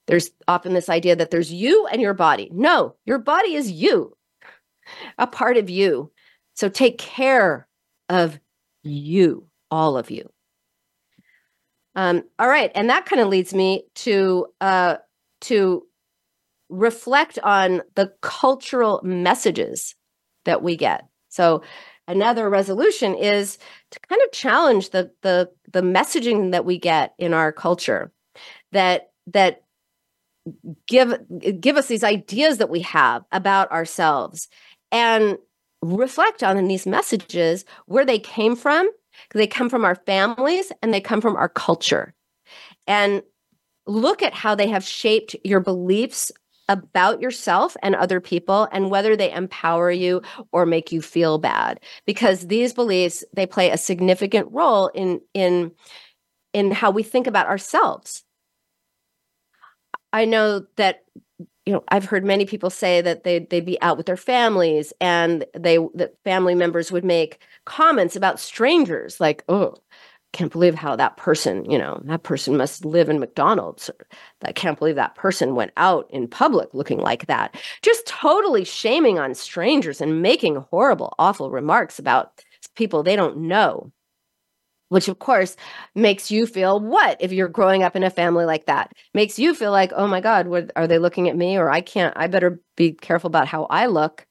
[0.07, 2.49] There's often this idea that there's you and your body.
[2.53, 4.15] No, your body is you,
[5.17, 6.11] a part of you.
[6.53, 7.67] So take care
[8.09, 8.39] of
[8.83, 10.29] you, all of you.
[11.95, 14.97] Um, all right, and that kind of leads me to uh,
[15.41, 15.83] to
[16.69, 19.95] reflect on the cultural messages
[20.45, 21.05] that we get.
[21.29, 21.63] So
[22.07, 23.57] another resolution is
[23.91, 28.11] to kind of challenge the the the messaging that we get in our culture
[28.71, 29.63] that that
[30.87, 31.13] give
[31.59, 34.47] give us these ideas that we have about ourselves
[34.91, 35.37] and
[35.81, 38.89] reflect on these messages where they came from
[39.33, 42.13] they come from our families and they come from our culture.
[42.87, 43.23] And
[43.87, 46.31] look at how they have shaped your beliefs
[46.69, 50.21] about yourself and other people and whether they empower you
[50.53, 55.71] or make you feel bad because these beliefs they play a significant role in in
[56.53, 58.23] in how we think about ourselves
[60.13, 61.03] i know that
[61.65, 64.93] you know i've heard many people say that they they'd be out with their families
[64.99, 69.75] and they that family members would make comments about strangers like oh
[70.33, 73.89] can't believe how that person you know that person must live in mcdonald's
[74.43, 77.55] i can't believe that person went out in public looking like that.
[77.81, 82.43] Just totally shaming on strangers and making horrible awful remarks about
[82.75, 83.91] people they don't know
[84.91, 85.55] which of course
[85.95, 89.55] makes you feel what if you're growing up in a family like that makes you
[89.55, 92.27] feel like oh my god what, are they looking at me or i can't i
[92.27, 94.27] better be careful about how i look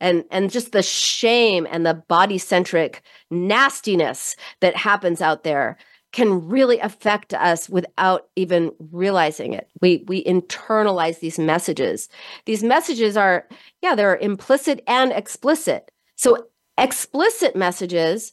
[0.00, 5.76] and and just the shame and the body centric nastiness that happens out there
[6.12, 9.68] can really affect us without even realizing it.
[9.82, 12.08] We we internalize these messages.
[12.46, 13.46] These messages are
[13.82, 15.90] yeah, they're implicit and explicit.
[16.16, 16.46] So
[16.78, 18.32] explicit messages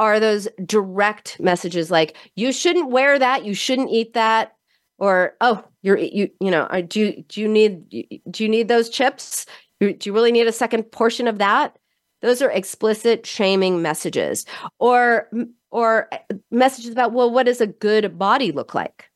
[0.00, 4.56] are those direct messages like you shouldn't wear that, you shouldn't eat that
[4.98, 7.88] or oh, you're you you know, do you do you need
[8.30, 9.46] do you need those chips?
[9.78, 11.78] Do you really need a second portion of that?
[12.22, 14.44] Those are explicit shaming messages.
[14.78, 15.28] Or
[15.70, 19.10] or uh, messages about well what does a good body look like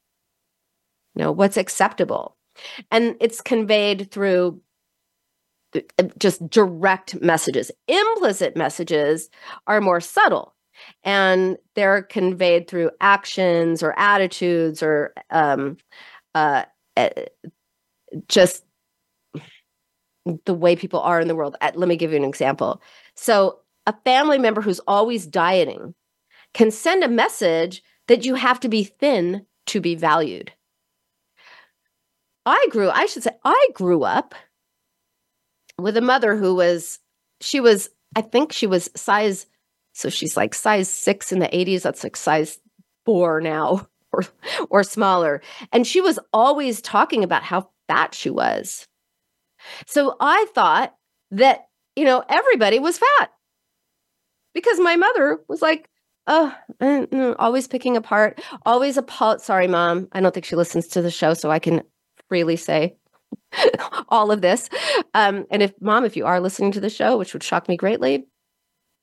[1.14, 2.36] you know what's acceptable
[2.90, 4.60] and it's conveyed through
[5.74, 9.28] uh, just direct messages implicit messages
[9.66, 10.53] are more subtle
[11.02, 15.76] and they're conveyed through actions or attitudes or um,
[16.34, 16.64] uh,
[16.96, 17.08] uh
[18.28, 18.64] just
[20.44, 21.56] the way people are in the world.
[21.60, 22.80] Let me give you an example.
[23.14, 25.94] So, a family member who's always dieting
[26.54, 30.52] can send a message that you have to be thin to be valued.
[32.46, 34.34] I grew, I should say, I grew up
[35.78, 36.98] with a mother who was,
[37.40, 39.46] she was, I think she was size,
[39.94, 41.82] so she's like size six in the 80s.
[41.82, 42.58] That's like size
[43.06, 44.24] four now or,
[44.68, 45.40] or smaller.
[45.72, 48.86] And she was always talking about how fat she was.
[49.86, 50.94] So I thought
[51.30, 53.30] that, you know, everybody was fat
[54.52, 55.88] because my mother was like,
[56.26, 56.54] oh,
[57.38, 59.04] always picking apart, always a
[59.38, 60.08] Sorry, mom.
[60.12, 61.82] I don't think she listens to the show, so I can
[62.28, 62.96] freely say
[64.08, 64.68] all of this.
[65.14, 67.76] Um, and if, mom, if you are listening to the show, which would shock me
[67.76, 68.26] greatly,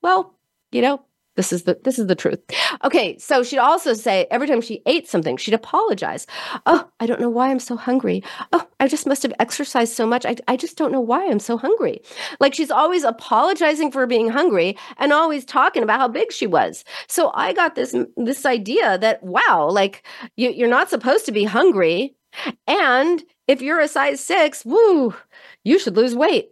[0.03, 0.35] well,
[0.71, 1.03] you know,
[1.37, 2.39] this is the this is the truth.
[2.83, 6.27] Okay, so she'd also say every time she ate something, she'd apologize.
[6.65, 8.21] Oh, I don't know why I'm so hungry.
[8.51, 10.25] Oh, I just must have exercised so much.
[10.25, 12.01] I, I just don't know why I'm so hungry.
[12.41, 16.83] Like she's always apologizing for being hungry and always talking about how big she was.
[17.07, 20.05] So I got this this idea that wow, like
[20.35, 22.13] you, you're not supposed to be hungry,
[22.67, 25.15] and if you're a size six, woo,
[25.63, 26.49] you should lose weight.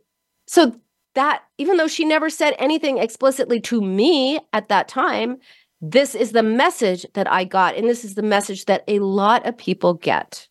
[0.48, 0.80] So
[1.20, 5.38] that even though she never said anything explicitly to me at that time,
[5.82, 7.76] this is the message that I got.
[7.76, 10.48] And this is the message that a lot of people get.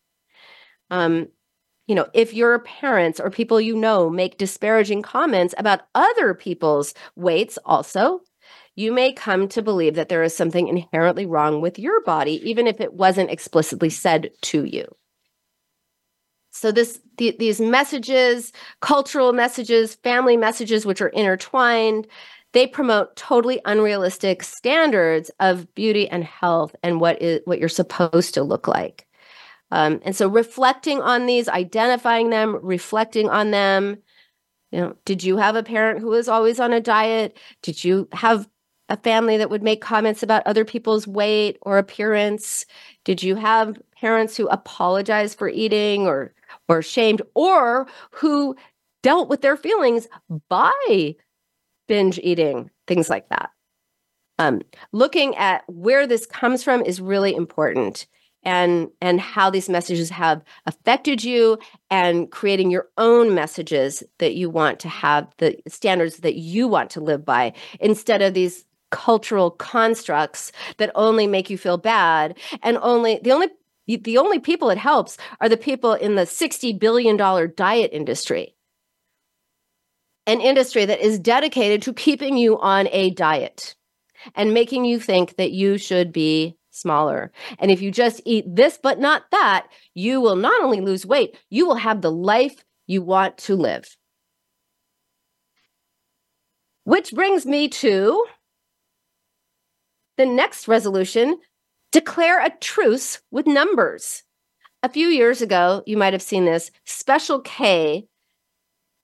[0.91, 1.27] Um,
[1.87, 6.93] you know, if your parents or people you know make disparaging comments about other people's
[7.15, 8.21] weights, also,
[8.75, 12.67] you may come to believe that there is something inherently wrong with your body, even
[12.67, 14.85] if it wasn't explicitly said to you.
[16.59, 18.51] So this the, these messages,
[18.81, 22.05] cultural messages, family messages which are intertwined,
[22.51, 28.33] they promote totally unrealistic standards of beauty and health and what is what you're supposed
[28.33, 29.07] to look like.
[29.71, 33.97] Um, and so reflecting on these, identifying them, reflecting on them.
[34.71, 37.37] You know, did you have a parent who was always on a diet?
[37.61, 38.49] Did you have
[38.89, 42.65] a family that would make comments about other people's weight or appearance?
[43.05, 46.33] Did you have parents who apologize for eating or
[46.69, 48.55] or shamed or who
[49.03, 50.07] dealt with their feelings
[50.49, 51.15] by
[51.87, 53.49] binge eating, things like that.
[54.37, 54.61] Um,
[54.93, 58.07] looking at where this comes from is really important
[58.43, 61.57] and and how these messages have affected you
[61.89, 66.89] and creating your own messages that you want to have the standards that you want
[66.91, 67.51] to live by
[67.81, 73.47] instead of these cultural constructs that only make you feel bad and only the only
[73.97, 78.55] the only people it helps are the people in the $60 billion diet industry,
[80.27, 83.75] an industry that is dedicated to keeping you on a diet
[84.35, 87.31] and making you think that you should be smaller.
[87.57, 91.37] And if you just eat this but not that, you will not only lose weight,
[91.49, 93.95] you will have the life you want to live.
[96.83, 98.25] Which brings me to
[100.17, 101.37] the next resolution
[101.91, 104.23] Declare a truce with numbers.
[104.83, 108.07] A few years ago, you might have seen this, Special K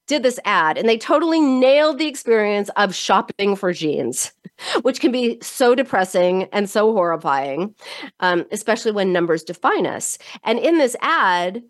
[0.08, 4.32] did this ad and they totally nailed the experience of shopping for jeans,
[4.84, 7.74] which can be so depressing and so horrifying,
[8.20, 10.18] um, especially when numbers define us.
[10.44, 11.64] And in this ad,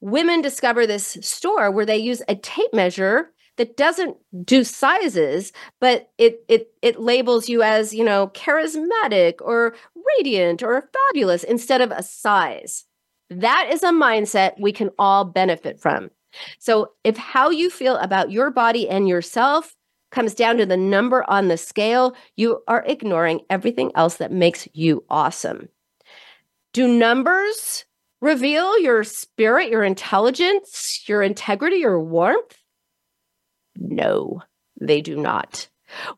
[0.00, 6.10] women discover this store where they use a tape measure that doesn't do sizes, but
[6.18, 9.74] it it it labels you as, you know, charismatic or
[10.18, 12.84] radiant or fabulous instead of a size.
[13.30, 16.10] That is a mindset we can all benefit from.
[16.58, 19.74] So, if how you feel about your body and yourself
[20.10, 24.68] comes down to the number on the scale, you are ignoring everything else that makes
[24.72, 25.68] you awesome.
[26.72, 27.84] Do numbers
[28.20, 32.56] reveal your spirit, your intelligence, your integrity, your warmth?
[33.76, 34.42] No,
[34.80, 35.68] they do not.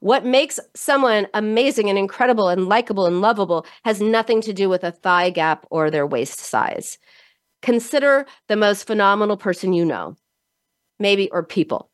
[0.01, 4.83] What makes someone amazing and incredible and likable and lovable has nothing to do with
[4.85, 6.99] a thigh gap or their waist size.
[7.63, 10.17] Consider the most phenomenal person you know,
[10.99, 11.91] maybe, or people.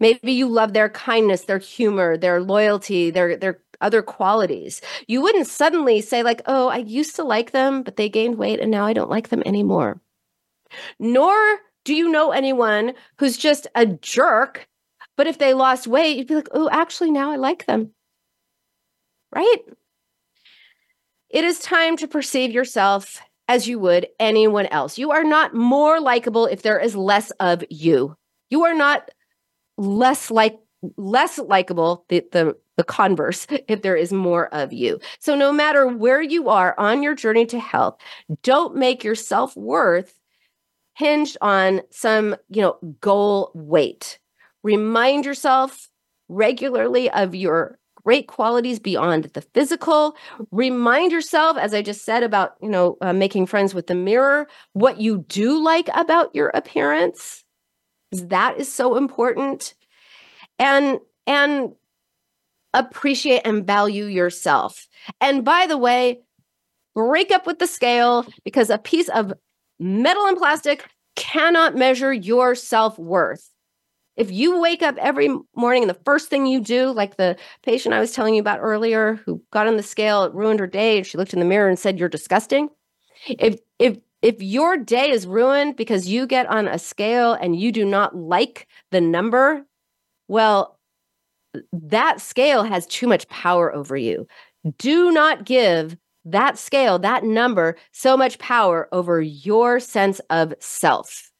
[0.00, 4.80] Maybe you love their kindness, their humor, their loyalty, their their other qualities.
[5.06, 8.60] You wouldn't suddenly say like, "Oh, I used to like them, but they gained weight
[8.60, 10.00] and now I don't like them anymore."
[10.98, 14.68] Nor do you know anyone who's just a jerk,
[15.16, 17.92] but if they lost weight, you'd be like, "Oh, actually now I like them."
[19.34, 19.58] Right?
[21.30, 24.98] It is time to perceive yourself as you would anyone else.
[24.98, 28.16] You are not more likable if there is less of you.
[28.48, 29.10] You are not
[29.76, 30.58] less like
[30.96, 35.00] less likable the, the the converse if there is more of you.
[35.18, 37.96] So no matter where you are on your journey to health,
[38.42, 40.19] don't make your self-worth
[41.00, 44.18] hinged on some, you know, goal weight.
[44.62, 45.88] Remind yourself
[46.28, 50.14] regularly of your great qualities beyond the physical.
[50.50, 54.46] Remind yourself, as I just said about, you know, uh, making friends with the mirror,
[54.74, 57.44] what you do like about your appearance.
[58.12, 59.74] That is so important.
[60.58, 61.72] And, and,
[62.72, 64.86] appreciate and value yourself.
[65.20, 66.20] And by the way,
[66.94, 69.32] break up with the scale because a piece of
[69.80, 73.50] metal and plastic cannot measure your self worth.
[74.16, 77.94] If you wake up every morning and the first thing you do, like the patient
[77.94, 80.98] I was telling you about earlier who got on the scale, it ruined her day,
[80.98, 82.68] and she looked in the mirror and said, You're disgusting.
[83.26, 87.72] If if if your day is ruined because you get on a scale and you
[87.72, 89.64] do not like the number,
[90.28, 90.78] well,
[91.72, 94.26] that scale has too much power over you.
[94.78, 101.30] Do not give that scale, that number, so much power over your sense of self.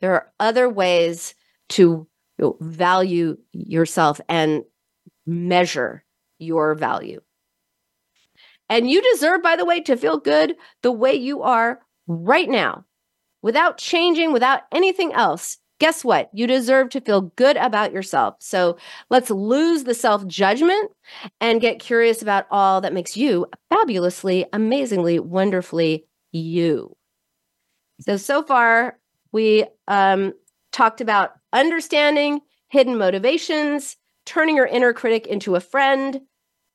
[0.00, 1.34] There are other ways
[1.70, 2.06] to
[2.60, 4.64] value yourself and
[5.26, 6.04] measure
[6.38, 7.20] your value.
[8.68, 12.84] And you deserve, by the way, to feel good the way you are right now
[13.42, 15.58] without changing, without anything else.
[15.82, 16.30] Guess what?
[16.32, 18.36] You deserve to feel good about yourself.
[18.38, 18.76] So
[19.10, 20.92] let's lose the self judgment
[21.40, 26.96] and get curious about all that makes you fabulously, amazingly, wonderfully you.
[28.02, 29.00] So, so far,
[29.32, 30.34] we um,
[30.70, 36.20] talked about understanding hidden motivations, turning your inner critic into a friend,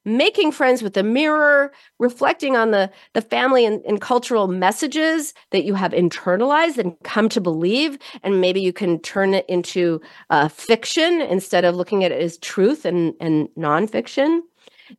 [0.07, 5.65] making friends with the mirror, reflecting on the, the family and, and, cultural messages that
[5.65, 7.97] you have internalized and come to believe.
[8.23, 9.99] And maybe you can turn it into
[10.29, 14.41] uh, fiction instead of looking at it as truth and, and nonfiction.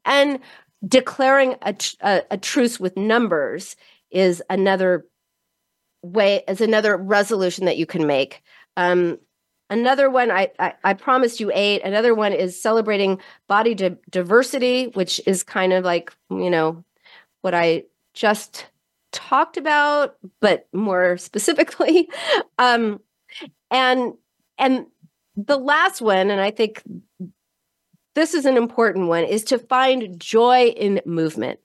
[0.04, 0.40] And
[0.86, 3.76] declaring a, a, a truce with numbers
[4.11, 5.06] is another
[6.02, 8.42] way, is another resolution that you can make.
[8.76, 9.18] Um,
[9.71, 11.83] Another one, I, I, I promised you eight.
[11.83, 16.83] Another one is celebrating body di- diversity, which is kind of like, you know,
[17.43, 18.66] what I just
[19.12, 22.09] talked about, but more specifically.
[22.59, 23.01] Um,
[23.71, 24.14] and
[24.57, 24.87] and
[25.37, 26.83] the last one, and I think
[28.14, 31.61] this is an important one, is to find joy in movement.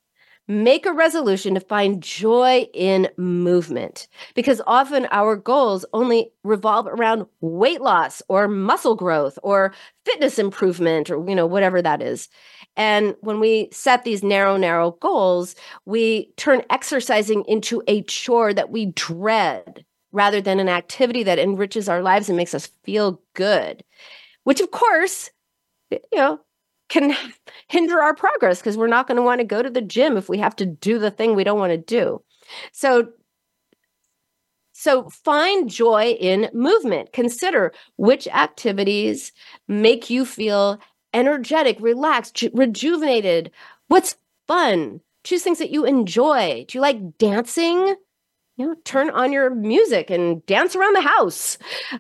[0.49, 7.27] Make a resolution to find joy in movement because often our goals only revolve around
[7.39, 9.73] weight loss or muscle growth or
[10.03, 12.27] fitness improvement or you know whatever that is.
[12.75, 18.69] And when we set these narrow narrow goals, we turn exercising into a chore that
[18.69, 23.81] we dread rather than an activity that enriches our lives and makes us feel good.
[24.43, 25.29] Which of course,
[25.91, 26.39] you know,
[26.93, 27.15] can
[27.67, 30.29] hinder our progress because we're not going to want to go to the gym if
[30.29, 32.21] we have to do the thing we don't want to do.
[32.71, 33.09] So
[34.73, 37.13] so find joy in movement.
[37.13, 39.31] Consider which activities
[39.67, 40.79] make you feel
[41.13, 43.51] energetic, relaxed, ju- rejuvenated.
[43.87, 44.15] What's
[44.47, 44.99] fun?
[45.23, 46.65] Choose things that you enjoy.
[46.67, 47.95] Do you like dancing?
[48.57, 51.57] You know, turn on your music and dance around the house.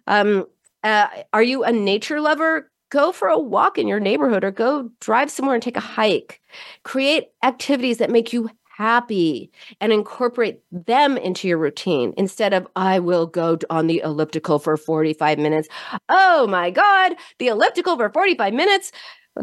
[0.07, 0.45] Um,
[0.83, 2.69] uh, are you a nature lover?
[2.93, 6.39] Go for a walk in your neighborhood or go drive somewhere and take a hike.
[6.83, 12.99] Create activities that make you happy and incorporate them into your routine instead of I
[12.99, 15.67] will go on the elliptical for 45 minutes.
[16.07, 18.91] Oh my God, the elliptical for 45 minutes?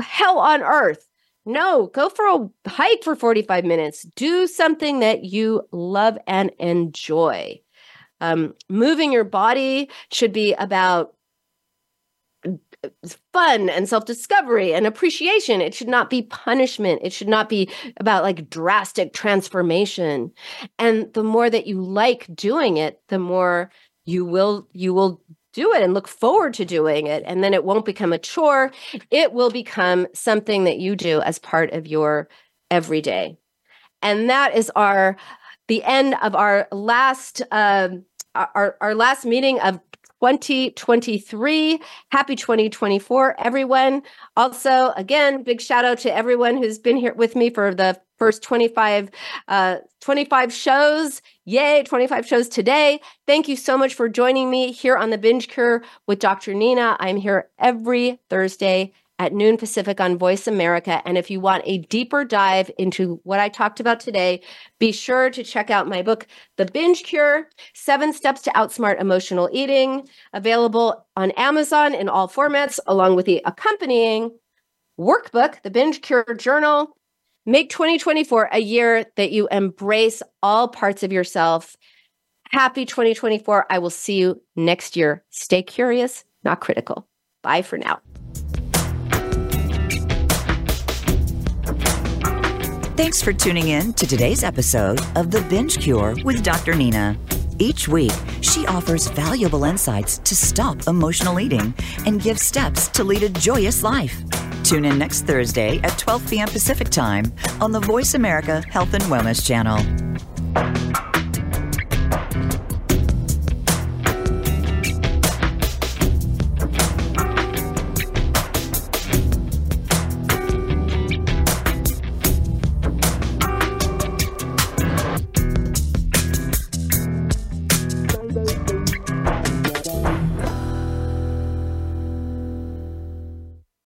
[0.01, 1.09] Hell on earth.
[1.44, 4.07] No, go for a hike for 45 minutes.
[4.14, 7.61] Do something that you love and enjoy.
[8.20, 11.14] Um, moving your body should be about
[13.33, 15.61] fun and self discovery and appreciation.
[15.61, 17.01] It should not be punishment.
[17.03, 20.33] It should not be about like drastic transformation.
[20.78, 23.70] And the more that you like doing it, the more
[24.05, 25.22] you will you will
[25.53, 27.22] do it and look forward to doing it.
[27.26, 28.72] And then it won't become a chore.
[29.11, 32.28] It will become something that you do as part of your
[32.70, 33.37] everyday.
[34.01, 35.16] And that is our
[35.68, 38.05] the end of our last um,
[38.35, 39.81] our, our last meeting of
[40.21, 41.81] 2023.
[42.11, 44.03] Happy 2024, everyone.
[44.37, 48.43] Also, again, big shout out to everyone who's been here with me for the first
[48.43, 49.11] 25
[49.49, 54.95] uh 25 shows yay 25 shows today thank you so much for joining me here
[54.95, 60.16] on the binge cure with dr nina i'm here every thursday at noon Pacific on
[60.16, 61.03] Voice America.
[61.05, 64.41] And if you want a deeper dive into what I talked about today,
[64.79, 69.51] be sure to check out my book, The Binge Cure Seven Steps to Outsmart Emotional
[69.53, 74.31] Eating, available on Amazon in all formats, along with the accompanying
[74.99, 76.97] workbook, The Binge Cure Journal.
[77.45, 81.77] Make 2024 a year that you embrace all parts of yourself.
[82.53, 83.66] Happy 2024.
[83.68, 85.25] I will see you next year.
[85.29, 87.07] Stay curious, not critical.
[87.43, 88.01] Bye for now.
[93.01, 96.74] Thanks for tuning in to today's episode of The Binge Cure with Dr.
[96.74, 97.16] Nina.
[97.59, 101.72] Each week, she offers valuable insights to stop emotional eating
[102.05, 104.22] and give steps to lead a joyous life.
[104.64, 106.48] Tune in next Thursday at 12 p.m.
[106.48, 111.10] Pacific Time on the Voice America Health and Wellness Channel.